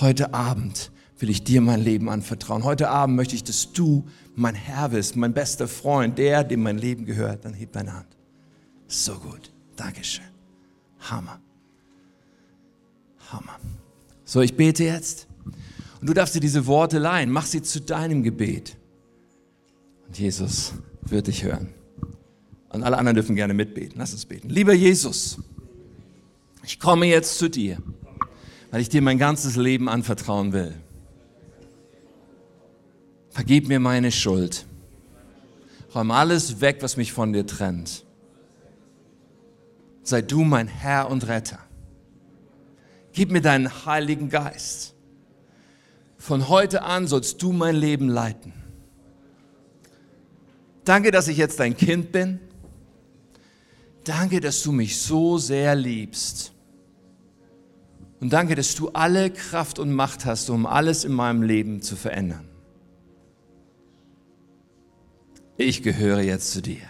[0.00, 2.64] heute Abend will ich dir mein Leben anvertrauen.
[2.64, 6.78] Heute Abend möchte ich, dass du mein Herr bist, mein bester Freund, der, dem mein
[6.78, 7.44] Leben gehört.
[7.44, 8.08] Dann heb deine Hand.
[8.88, 9.52] So gut.
[9.76, 10.24] Dankeschön.
[10.98, 11.40] Hammer.
[13.30, 13.58] Hammer.
[14.24, 15.28] So, ich bete jetzt.
[16.00, 17.30] Und du darfst dir diese Worte leihen.
[17.30, 18.76] Mach sie zu deinem Gebet.
[20.08, 21.68] Und Jesus wird dich hören.
[22.70, 23.98] Und alle anderen dürfen gerne mitbeten.
[23.98, 24.48] Lass uns beten.
[24.48, 25.38] Lieber Jesus,
[26.64, 27.78] ich komme jetzt zu dir
[28.72, 30.74] weil ich dir mein ganzes Leben anvertrauen will.
[33.28, 34.64] Vergib mir meine Schuld.
[35.94, 38.04] Räum alles weg, was mich von dir trennt.
[40.02, 41.58] Sei du mein Herr und Retter.
[43.12, 44.94] Gib mir deinen Heiligen Geist.
[46.16, 48.54] Von heute an sollst du mein Leben leiten.
[50.86, 52.40] Danke, dass ich jetzt dein Kind bin.
[54.04, 56.52] Danke, dass du mich so sehr liebst.
[58.22, 61.96] Und danke, dass du alle Kraft und Macht hast, um alles in meinem Leben zu
[61.96, 62.48] verändern.
[65.56, 66.82] Ich gehöre jetzt zu dir.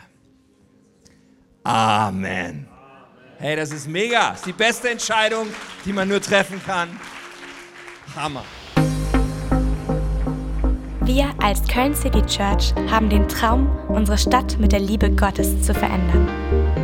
[1.64, 2.68] Amen.
[3.38, 4.32] Hey, das ist mega.
[4.32, 5.46] Das ist die beste Entscheidung,
[5.86, 6.90] die man nur treffen kann.
[8.14, 8.44] Hammer.
[11.00, 15.72] Wir als Köln City Church haben den Traum, unsere Stadt mit der Liebe Gottes zu
[15.72, 16.28] verändern.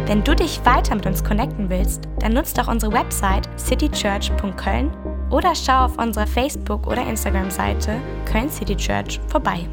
[0.08, 4.90] Wenn du dich weiter mit uns connecten willst, dann nutzt doch unsere Website citychurch.köln
[5.28, 7.94] oder schau auf unserer Facebook- oder Instagram-Seite
[8.24, 9.68] Köln City Church vorbei.